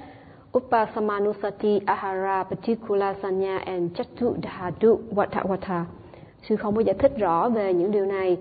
Upasamanusati 0.58 1.80
Ahara 1.86 2.44
Patikula 2.44 3.14
Sanya 3.22 3.58
and 3.58 3.96
Chattu 3.96 4.34
Dhadu 4.42 4.98
Vata 5.10 5.42
Vata. 5.42 5.86
Sư 6.48 6.56
không 6.56 6.76
có 6.76 6.80
giải 6.80 6.94
thích 6.98 7.12
rõ 7.18 7.48
về 7.48 7.74
những 7.74 7.90
điều 7.90 8.06
này, 8.06 8.36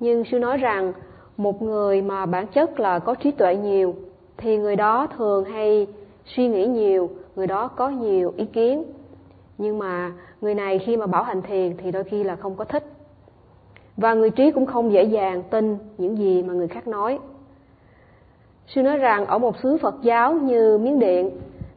nhưng 0.00 0.24
sư 0.24 0.38
nói 0.38 0.56
rằng 0.56 0.92
một 1.36 1.62
người 1.62 2.02
mà 2.02 2.26
bản 2.26 2.46
chất 2.46 2.80
là 2.80 2.98
có 2.98 3.14
trí 3.14 3.30
tuệ 3.30 3.56
nhiều 3.56 3.94
thì 4.36 4.56
người 4.56 4.76
đó 4.76 5.06
thường 5.16 5.44
hay 5.44 5.86
suy 6.24 6.48
nghĩ 6.48 6.66
nhiều, 6.66 7.10
người 7.36 7.46
đó 7.46 7.68
có 7.68 7.88
nhiều 7.88 8.32
ý 8.36 8.44
kiến. 8.44 8.84
Nhưng 9.58 9.78
mà 9.78 10.12
người 10.40 10.54
này 10.54 10.78
khi 10.78 10.96
mà 10.96 11.06
bảo 11.06 11.22
hành 11.22 11.42
thiền 11.42 11.76
thì 11.76 11.90
đôi 11.90 12.04
khi 12.04 12.24
là 12.24 12.36
không 12.36 12.56
có 12.56 12.64
thích. 12.64 12.84
Và 13.96 14.14
người 14.14 14.30
trí 14.30 14.50
cũng 14.50 14.66
không 14.66 14.92
dễ 14.92 15.02
dàng 15.02 15.42
tin 15.50 15.78
những 15.98 16.18
gì 16.18 16.42
mà 16.42 16.54
người 16.54 16.68
khác 16.68 16.88
nói. 16.88 17.18
Sư 18.66 18.82
nói 18.82 18.96
rằng 18.96 19.26
ở 19.26 19.38
một 19.38 19.56
xứ 19.56 19.76
Phật 19.76 19.94
giáo 20.02 20.32
như 20.32 20.78
Miến 20.78 20.98
Điện 20.98 21.30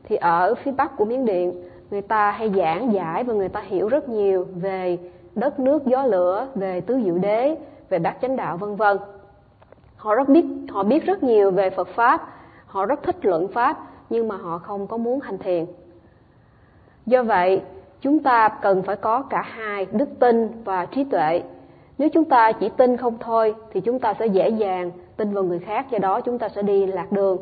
thì 0.04 0.16
ở 0.16 0.56
phía 0.56 0.72
bắc 0.72 0.98
của 0.98 1.06
Miến 1.06 1.26
Điện 1.26 1.54
người 1.92 2.02
ta 2.02 2.32
hay 2.32 2.52
giảng 2.56 2.94
giải 2.94 3.24
và 3.24 3.34
người 3.34 3.50
ta 3.50 3.62
hiểu 3.62 3.88
rất 3.88 4.10
nhiều 4.10 4.48
về 4.56 4.98
đất 5.36 5.60
nước 5.60 5.86
gió 5.86 6.04
lửa, 6.06 6.48
về 6.56 6.82
tứ 6.82 7.00
diệu 7.04 7.18
đế, 7.18 7.56
về 7.90 8.00
bát 8.00 8.18
chánh 8.22 8.36
đạo 8.36 8.58
vân 8.58 8.76
vân. 8.76 8.98
Họ 9.96 10.16
rất 10.16 10.30
biết 10.30 10.46
họ 10.70 10.84
biết 10.84 11.06
rất 11.06 11.24
nhiều 11.24 11.52
về 11.52 11.70
Phật 11.70 11.88
pháp, 11.88 12.28
họ 12.66 12.86
rất 12.86 13.04
thích 13.04 13.26
luận 13.26 13.48
pháp 13.48 13.78
nhưng 14.10 14.28
mà 14.28 14.38
họ 14.38 14.58
không 14.58 14.88
có 14.88 14.98
muốn 14.98 15.20
hành 15.20 15.38
thiền. 15.38 15.66
Do 17.06 17.24
vậy, 17.24 17.62
chúng 18.02 18.20
ta 18.20 18.50
cần 18.62 18.82
phải 18.82 18.96
có 18.96 19.22
cả 19.22 19.42
hai 19.42 19.88
đức 19.92 20.10
tin 20.20 20.64
và 20.64 20.86
trí 20.86 21.04
tuệ. 21.04 21.42
Nếu 21.98 22.10
chúng 22.10 22.26
ta 22.26 22.52
chỉ 22.52 22.70
tin 22.70 22.98
không 22.98 23.18
thôi 23.20 23.56
thì 23.72 23.82
chúng 23.82 24.00
ta 24.00 24.14
sẽ 24.20 24.26
dễ 24.26 24.50
dàng 24.50 24.92
tin 25.20 25.34
vào 25.34 25.44
người 25.44 25.60
khác, 25.60 25.92
do 25.92 26.00
đó 26.00 26.22
chúng 26.22 26.40
ta 26.40 26.50
sẽ 26.50 26.62
đi 26.62 26.86
lạc 26.86 27.12
đường. 27.12 27.38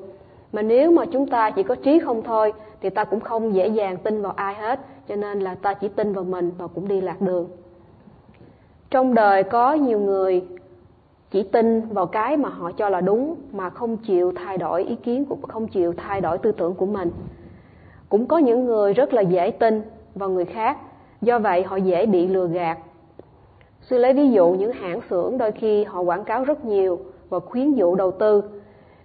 Mà 0.54 0.62
nếu 0.62 0.92
mà 0.92 1.06
chúng 1.06 1.28
ta 1.28 1.52
chỉ 1.52 1.64
có 1.64 1.76
trí 1.76 2.00
không 2.00 2.24
thôi 2.24 2.54
thì 2.82 2.90
ta 2.90 3.04
cũng 3.04 3.20
không 3.20 3.54
dễ 3.54 3.68
dàng 3.68 3.98
tin 3.98 4.22
vào 4.22 4.32
ai 4.36 4.56
hết, 4.56 4.80
cho 5.08 5.16
nên 5.16 5.40
là 5.40 5.56
ta 5.56 5.74
chỉ 5.74 5.88
tin 5.88 6.14
vào 6.14 6.24
mình 6.24 6.52
và 6.58 6.68
cũng 6.68 6.88
đi 6.88 7.02
lạc 7.02 7.22
đường. 7.22 7.48
Trong 8.90 9.14
đời 9.14 9.44
có 9.44 9.74
nhiều 9.74 10.00
người 10.00 10.44
chỉ 11.32 11.44
tin 11.44 11.82
vào 11.82 12.06
cái 12.06 12.38
mà 12.38 12.50
họ 12.50 12.72
cho 12.72 12.90
là 12.90 13.02
đúng 13.02 13.36
mà 13.52 13.70
không 13.70 13.98
chịu 13.98 14.34
thay 14.36 14.58
đổi 14.58 14.84
ý 14.84 14.96
kiến 14.96 15.26
của 15.26 15.38
không 15.48 15.68
chịu 15.68 15.94
thay 15.98 16.22
đổi 16.22 16.38
tư 16.38 16.52
tưởng 16.52 16.74
của 16.74 16.86
mình. 16.86 17.12
Cũng 18.10 18.26
có 18.26 18.38
những 18.38 18.66
người 18.66 18.94
rất 18.94 19.14
là 19.14 19.22
dễ 19.22 19.52
tin 19.52 19.82
vào 20.16 20.30
người 20.30 20.46
khác, 20.46 20.78
do 21.22 21.40
vậy 21.40 21.64
họ 21.64 21.76
dễ 21.76 22.06
bị 22.06 22.28
lừa 22.28 22.48
gạt. 22.48 22.78
Sư 23.82 23.98
lấy 23.98 24.14
ví 24.14 24.32
dụ 24.32 24.50
những 24.50 24.72
hãng 24.72 25.00
xưởng 25.10 25.38
đôi 25.38 25.52
khi 25.52 25.84
họ 25.84 26.02
quảng 26.02 26.24
cáo 26.24 26.44
rất 26.44 26.66
nhiều 26.66 27.00
và 27.30 27.40
khuyến 27.40 27.74
dụ 27.74 27.96
đầu 27.96 28.12
tư 28.12 28.44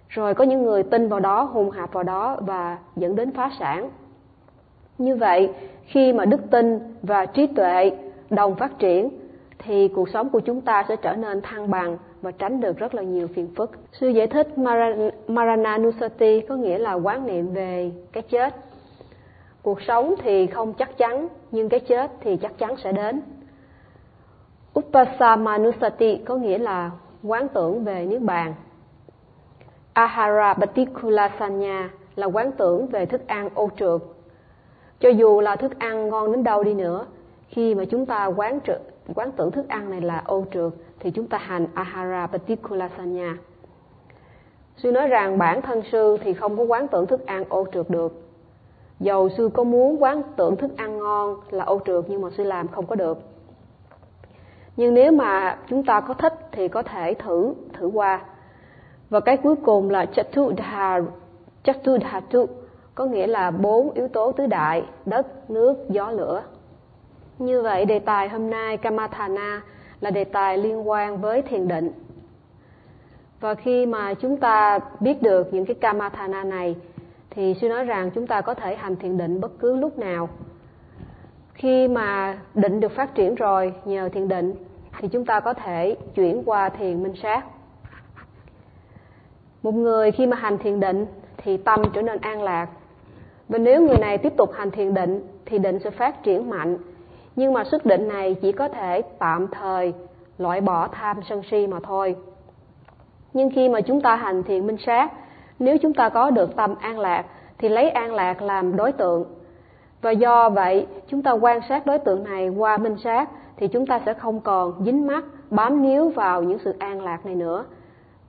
rồi 0.09 0.33
có 0.33 0.43
những 0.43 0.63
người 0.63 0.83
tin 0.83 1.09
vào 1.09 1.19
đó 1.19 1.43
hùng 1.43 1.71
hạp 1.71 1.93
vào 1.93 2.03
đó 2.03 2.37
và 2.39 2.77
dẫn 2.95 3.15
đến 3.15 3.31
phá 3.31 3.51
sản 3.59 3.89
như 4.97 5.15
vậy 5.15 5.49
khi 5.85 6.13
mà 6.13 6.25
đức 6.25 6.41
tin 6.51 6.79
và 7.01 7.25
trí 7.25 7.47
tuệ 7.47 7.91
đồng 8.29 8.55
phát 8.55 8.79
triển 8.79 9.09
thì 9.59 9.87
cuộc 9.87 10.09
sống 10.09 10.29
của 10.29 10.39
chúng 10.39 10.61
ta 10.61 10.83
sẽ 10.87 10.95
trở 10.95 11.15
nên 11.15 11.41
thăng 11.41 11.71
bằng 11.71 11.97
và 12.21 12.31
tránh 12.31 12.59
được 12.59 12.77
rất 12.77 12.95
là 12.95 13.01
nhiều 13.01 13.27
phiền 13.27 13.47
phức. 13.55 13.71
Sư 13.91 14.07
giải 14.07 14.27
thích 14.27 14.47
Marananusati 15.27 16.41
có 16.41 16.55
nghĩa 16.55 16.77
là 16.77 16.93
quán 16.93 17.27
niệm 17.27 17.53
về 17.53 17.91
cái 18.11 18.23
chết. 18.23 18.55
Cuộc 19.61 19.81
sống 19.81 20.15
thì 20.23 20.47
không 20.47 20.73
chắc 20.73 20.97
chắn, 20.97 21.27
nhưng 21.51 21.69
cái 21.69 21.79
chết 21.79 22.11
thì 22.21 22.37
chắc 22.37 22.57
chắn 22.57 22.75
sẽ 22.83 22.91
đến. 22.91 23.21
Upasamanusati 24.79 26.17
có 26.17 26.35
nghĩa 26.35 26.57
là 26.57 26.91
quán 27.23 27.47
tưởng 27.47 27.83
về 27.83 28.05
niết 28.05 28.21
bàn. 28.21 28.53
Ahara 29.93 30.53
Patikula 30.53 31.31
Sanya 31.39 31.89
là 32.15 32.27
quán 32.27 32.51
tưởng 32.51 32.87
về 32.87 33.05
thức 33.05 33.27
ăn 33.27 33.49
ô 33.55 33.69
trượt. 33.77 34.01
Cho 34.99 35.09
dù 35.09 35.41
là 35.41 35.55
thức 35.55 35.79
ăn 35.79 36.09
ngon 36.09 36.31
đến 36.31 36.43
đâu 36.43 36.63
đi 36.63 36.73
nữa, 36.73 37.05
khi 37.47 37.75
mà 37.75 37.85
chúng 37.85 38.05
ta 38.05 38.25
quán 38.25 38.59
trượt, 38.67 38.81
quán 39.15 39.31
tưởng 39.31 39.51
thức 39.51 39.67
ăn 39.67 39.89
này 39.91 40.01
là 40.01 40.21
ô 40.25 40.45
trượt 40.53 40.73
thì 40.99 41.11
chúng 41.11 41.27
ta 41.27 41.37
hành 41.37 41.67
Ahara 41.73 42.27
Patikula 42.27 42.89
Sanya. 42.97 43.37
Sư 44.77 44.91
nói 44.91 45.07
rằng 45.07 45.37
bản 45.37 45.61
thân 45.61 45.81
sư 45.91 46.17
thì 46.23 46.33
không 46.33 46.57
có 46.57 46.63
quán 46.63 46.87
tưởng 46.87 47.07
thức 47.07 47.25
ăn 47.25 47.43
ô 47.49 47.67
trượt 47.73 47.89
được. 47.89 48.13
Dầu 48.99 49.29
sư 49.29 49.49
có 49.53 49.63
muốn 49.63 50.03
quán 50.03 50.21
tưởng 50.35 50.55
thức 50.55 50.77
ăn 50.77 50.97
ngon 50.97 51.35
là 51.51 51.63
ô 51.63 51.79
trượt 51.85 52.05
nhưng 52.07 52.21
mà 52.21 52.29
sư 52.37 52.43
làm 52.43 52.67
không 52.67 52.85
có 52.85 52.95
được. 52.95 53.17
Nhưng 54.77 54.93
nếu 54.93 55.11
mà 55.11 55.57
chúng 55.69 55.83
ta 55.83 56.01
có 56.01 56.13
thích 56.13 56.33
thì 56.51 56.67
có 56.67 56.83
thể 56.83 57.13
thử 57.13 57.53
thử 57.73 57.87
qua 57.87 58.21
và 59.09 59.19
cái 59.19 59.37
cuối 59.37 59.55
cùng 59.55 59.89
là 59.89 60.05
Chatudha, 60.05 60.99
Chatudhatu, 61.63 62.45
có 62.95 63.05
nghĩa 63.05 63.27
là 63.27 63.51
bốn 63.51 63.91
yếu 63.91 64.07
tố 64.07 64.31
tứ 64.31 64.47
đại, 64.47 64.83
đất, 65.05 65.49
nước, 65.49 65.89
gió, 65.89 66.11
lửa. 66.11 66.43
Như 67.39 67.61
vậy 67.61 67.85
đề 67.85 67.99
tài 67.99 68.29
hôm 68.29 68.49
nay 68.49 68.77
Kamathana 68.77 69.61
là 70.01 70.11
đề 70.11 70.23
tài 70.23 70.57
liên 70.57 70.89
quan 70.89 71.21
với 71.21 71.41
thiền 71.41 71.67
định. 71.67 71.91
Và 73.39 73.55
khi 73.55 73.85
mà 73.85 74.13
chúng 74.13 74.37
ta 74.37 74.79
biết 74.99 75.21
được 75.21 75.53
những 75.53 75.65
cái 75.65 75.75
Kamathana 75.75 76.43
này 76.43 76.75
thì 77.29 77.53
sư 77.61 77.69
nói 77.69 77.85
rằng 77.85 78.11
chúng 78.15 78.27
ta 78.27 78.41
có 78.41 78.53
thể 78.53 78.75
hành 78.75 78.95
thiền 78.95 79.17
định 79.17 79.41
bất 79.41 79.51
cứ 79.59 79.75
lúc 79.75 79.99
nào. 79.99 80.29
Khi 81.53 81.87
mà 81.87 82.37
định 82.55 82.79
được 82.79 82.91
phát 82.91 83.15
triển 83.15 83.35
rồi, 83.35 83.73
nhờ 83.85 84.09
thiền 84.09 84.27
định, 84.27 84.53
thì 84.99 85.07
chúng 85.07 85.25
ta 85.25 85.39
có 85.39 85.53
thể 85.53 85.95
chuyển 86.15 86.43
qua 86.45 86.69
thiền 86.69 87.03
minh 87.03 87.13
sát. 87.21 87.45
Một 89.63 89.73
người 89.73 90.11
khi 90.11 90.25
mà 90.25 90.37
hành 90.37 90.57
thiền 90.57 90.79
định, 90.79 91.05
thì 91.37 91.57
tâm 91.57 91.81
trở 91.93 92.01
nên 92.01 92.21
an 92.21 92.41
lạc. 92.41 92.67
Và 93.49 93.57
nếu 93.57 93.81
người 93.81 93.97
này 93.97 94.17
tiếp 94.17 94.33
tục 94.37 94.51
hành 94.53 94.71
thiền 94.71 94.93
định, 94.93 95.27
thì 95.45 95.59
định 95.59 95.79
sẽ 95.83 95.89
phát 95.89 96.23
triển 96.23 96.49
mạnh. 96.49 96.77
Nhưng 97.35 97.53
mà 97.53 97.63
sức 97.63 97.85
định 97.85 98.07
này 98.07 98.35
chỉ 98.41 98.51
có 98.51 98.67
thể 98.67 99.01
tạm 99.19 99.47
thời 99.47 99.93
loại 100.37 100.61
bỏ 100.61 100.87
tham 100.87 101.19
sân 101.29 101.41
si 101.51 101.67
mà 101.67 101.79
thôi. 101.83 102.15
Nhưng 103.33 103.49
khi 103.49 103.69
mà 103.69 103.81
chúng 103.81 104.01
ta 104.01 104.15
hành 104.15 104.43
thiền 104.43 104.67
minh 104.67 104.77
sát, 104.85 105.11
nếu 105.59 105.77
chúng 105.77 105.93
ta 105.93 106.09
có 106.09 106.29
được 106.29 106.55
tâm 106.55 106.75
an 106.75 106.99
lạc, 106.99 107.25
thì 107.57 107.69
lấy 107.69 107.89
an 107.89 108.13
lạc 108.13 108.41
làm 108.41 108.75
đối 108.75 108.91
tượng 108.91 109.25
và 110.03 110.11
do 110.11 110.49
vậy 110.49 110.87
chúng 111.07 111.21
ta 111.21 111.31
quan 111.31 111.59
sát 111.69 111.85
đối 111.85 111.99
tượng 111.99 112.23
này 112.23 112.49
qua 112.49 112.77
minh 112.77 112.97
sát 113.03 113.29
thì 113.57 113.67
chúng 113.67 113.85
ta 113.85 114.01
sẽ 114.05 114.13
không 114.13 114.39
còn 114.39 114.83
dính 114.85 115.07
mắc 115.07 115.23
bám 115.49 115.83
níu 115.83 116.09
vào 116.09 116.43
những 116.43 116.59
sự 116.59 116.75
an 116.79 117.01
lạc 117.01 117.25
này 117.25 117.35
nữa. 117.35 117.65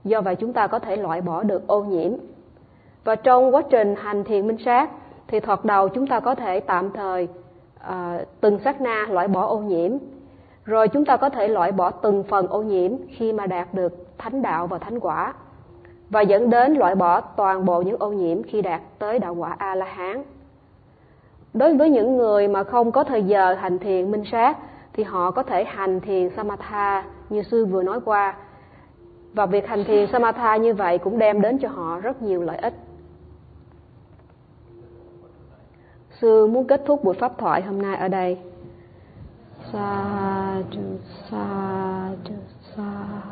Do 0.03 0.21
vậy 0.21 0.35
chúng 0.35 0.53
ta 0.53 0.67
có 0.67 0.79
thể 0.79 0.95
loại 0.95 1.21
bỏ 1.21 1.43
được 1.43 1.67
ô 1.67 1.83
nhiễm. 1.83 2.11
Và 3.03 3.15
trong 3.15 3.55
quá 3.55 3.61
trình 3.69 3.95
hành 3.95 4.23
thiền 4.23 4.47
minh 4.47 4.57
sát 4.65 4.89
thì 5.27 5.39
thoạt 5.39 5.65
đầu 5.65 5.89
chúng 5.89 6.07
ta 6.07 6.19
có 6.19 6.35
thể 6.35 6.59
tạm 6.59 6.91
thời 6.91 7.27
à, 7.79 8.19
từng 8.41 8.59
sát 8.63 8.81
na 8.81 9.05
loại 9.09 9.27
bỏ 9.27 9.45
ô 9.45 9.57
nhiễm. 9.57 9.91
Rồi 10.65 10.87
chúng 10.87 11.05
ta 11.05 11.17
có 11.17 11.29
thể 11.29 11.47
loại 11.47 11.71
bỏ 11.71 11.91
từng 11.91 12.23
phần 12.23 12.47
ô 12.47 12.61
nhiễm 12.61 12.91
khi 13.09 13.33
mà 13.33 13.47
đạt 13.47 13.73
được 13.73 14.17
thánh 14.17 14.41
đạo 14.41 14.67
và 14.67 14.77
thánh 14.77 14.99
quả. 14.99 15.33
Và 16.09 16.21
dẫn 16.21 16.49
đến 16.49 16.73
loại 16.73 16.95
bỏ 16.95 17.21
toàn 17.21 17.65
bộ 17.65 17.81
những 17.81 17.99
ô 17.99 18.11
nhiễm 18.11 18.43
khi 18.43 18.61
đạt 18.61 18.81
tới 18.99 19.19
đạo 19.19 19.35
quả 19.35 19.55
a 19.57 19.75
la 19.75 19.85
hán 19.85 20.23
đối 21.55 21.77
với 21.77 21.89
những 21.89 22.17
người 22.17 22.47
mà 22.47 22.63
không 22.63 22.91
có 22.91 23.03
thời 23.03 23.23
giờ 23.23 23.53
hành 23.53 23.79
thiền 23.79 24.11
minh 24.11 24.23
sát, 24.31 24.57
thì 24.93 25.03
họ 25.03 25.31
có 25.31 25.43
thể 25.43 25.63
hành 25.63 26.01
thiền 26.01 26.29
samatha 26.35 27.03
như 27.29 27.43
sư 27.43 27.65
vừa 27.65 27.83
nói 27.83 27.99
qua. 28.05 28.35
Và 29.33 29.45
việc 29.45 29.67
hành 29.67 29.83
thiền 29.83 30.09
samatha 30.11 30.57
như 30.57 30.73
vậy 30.73 30.97
cũng 30.97 31.19
đem 31.19 31.41
đến 31.41 31.57
cho 31.57 31.69
họ 31.69 31.99
rất 31.99 32.21
nhiều 32.21 32.41
lợi 32.41 32.57
ích. 32.57 32.73
Sư 36.21 36.47
muốn 36.47 36.67
kết 36.67 36.81
thúc 36.85 37.03
buổi 37.03 37.15
pháp 37.15 37.37
thoại 37.37 37.61
hôm 37.61 37.81
nay 37.81 37.95
ở 37.95 38.07
đây. 38.07 38.37
Sa 39.73 40.61
du 40.71 40.81
sa 41.29 42.09
du 42.25 42.35
sa. 42.75 43.24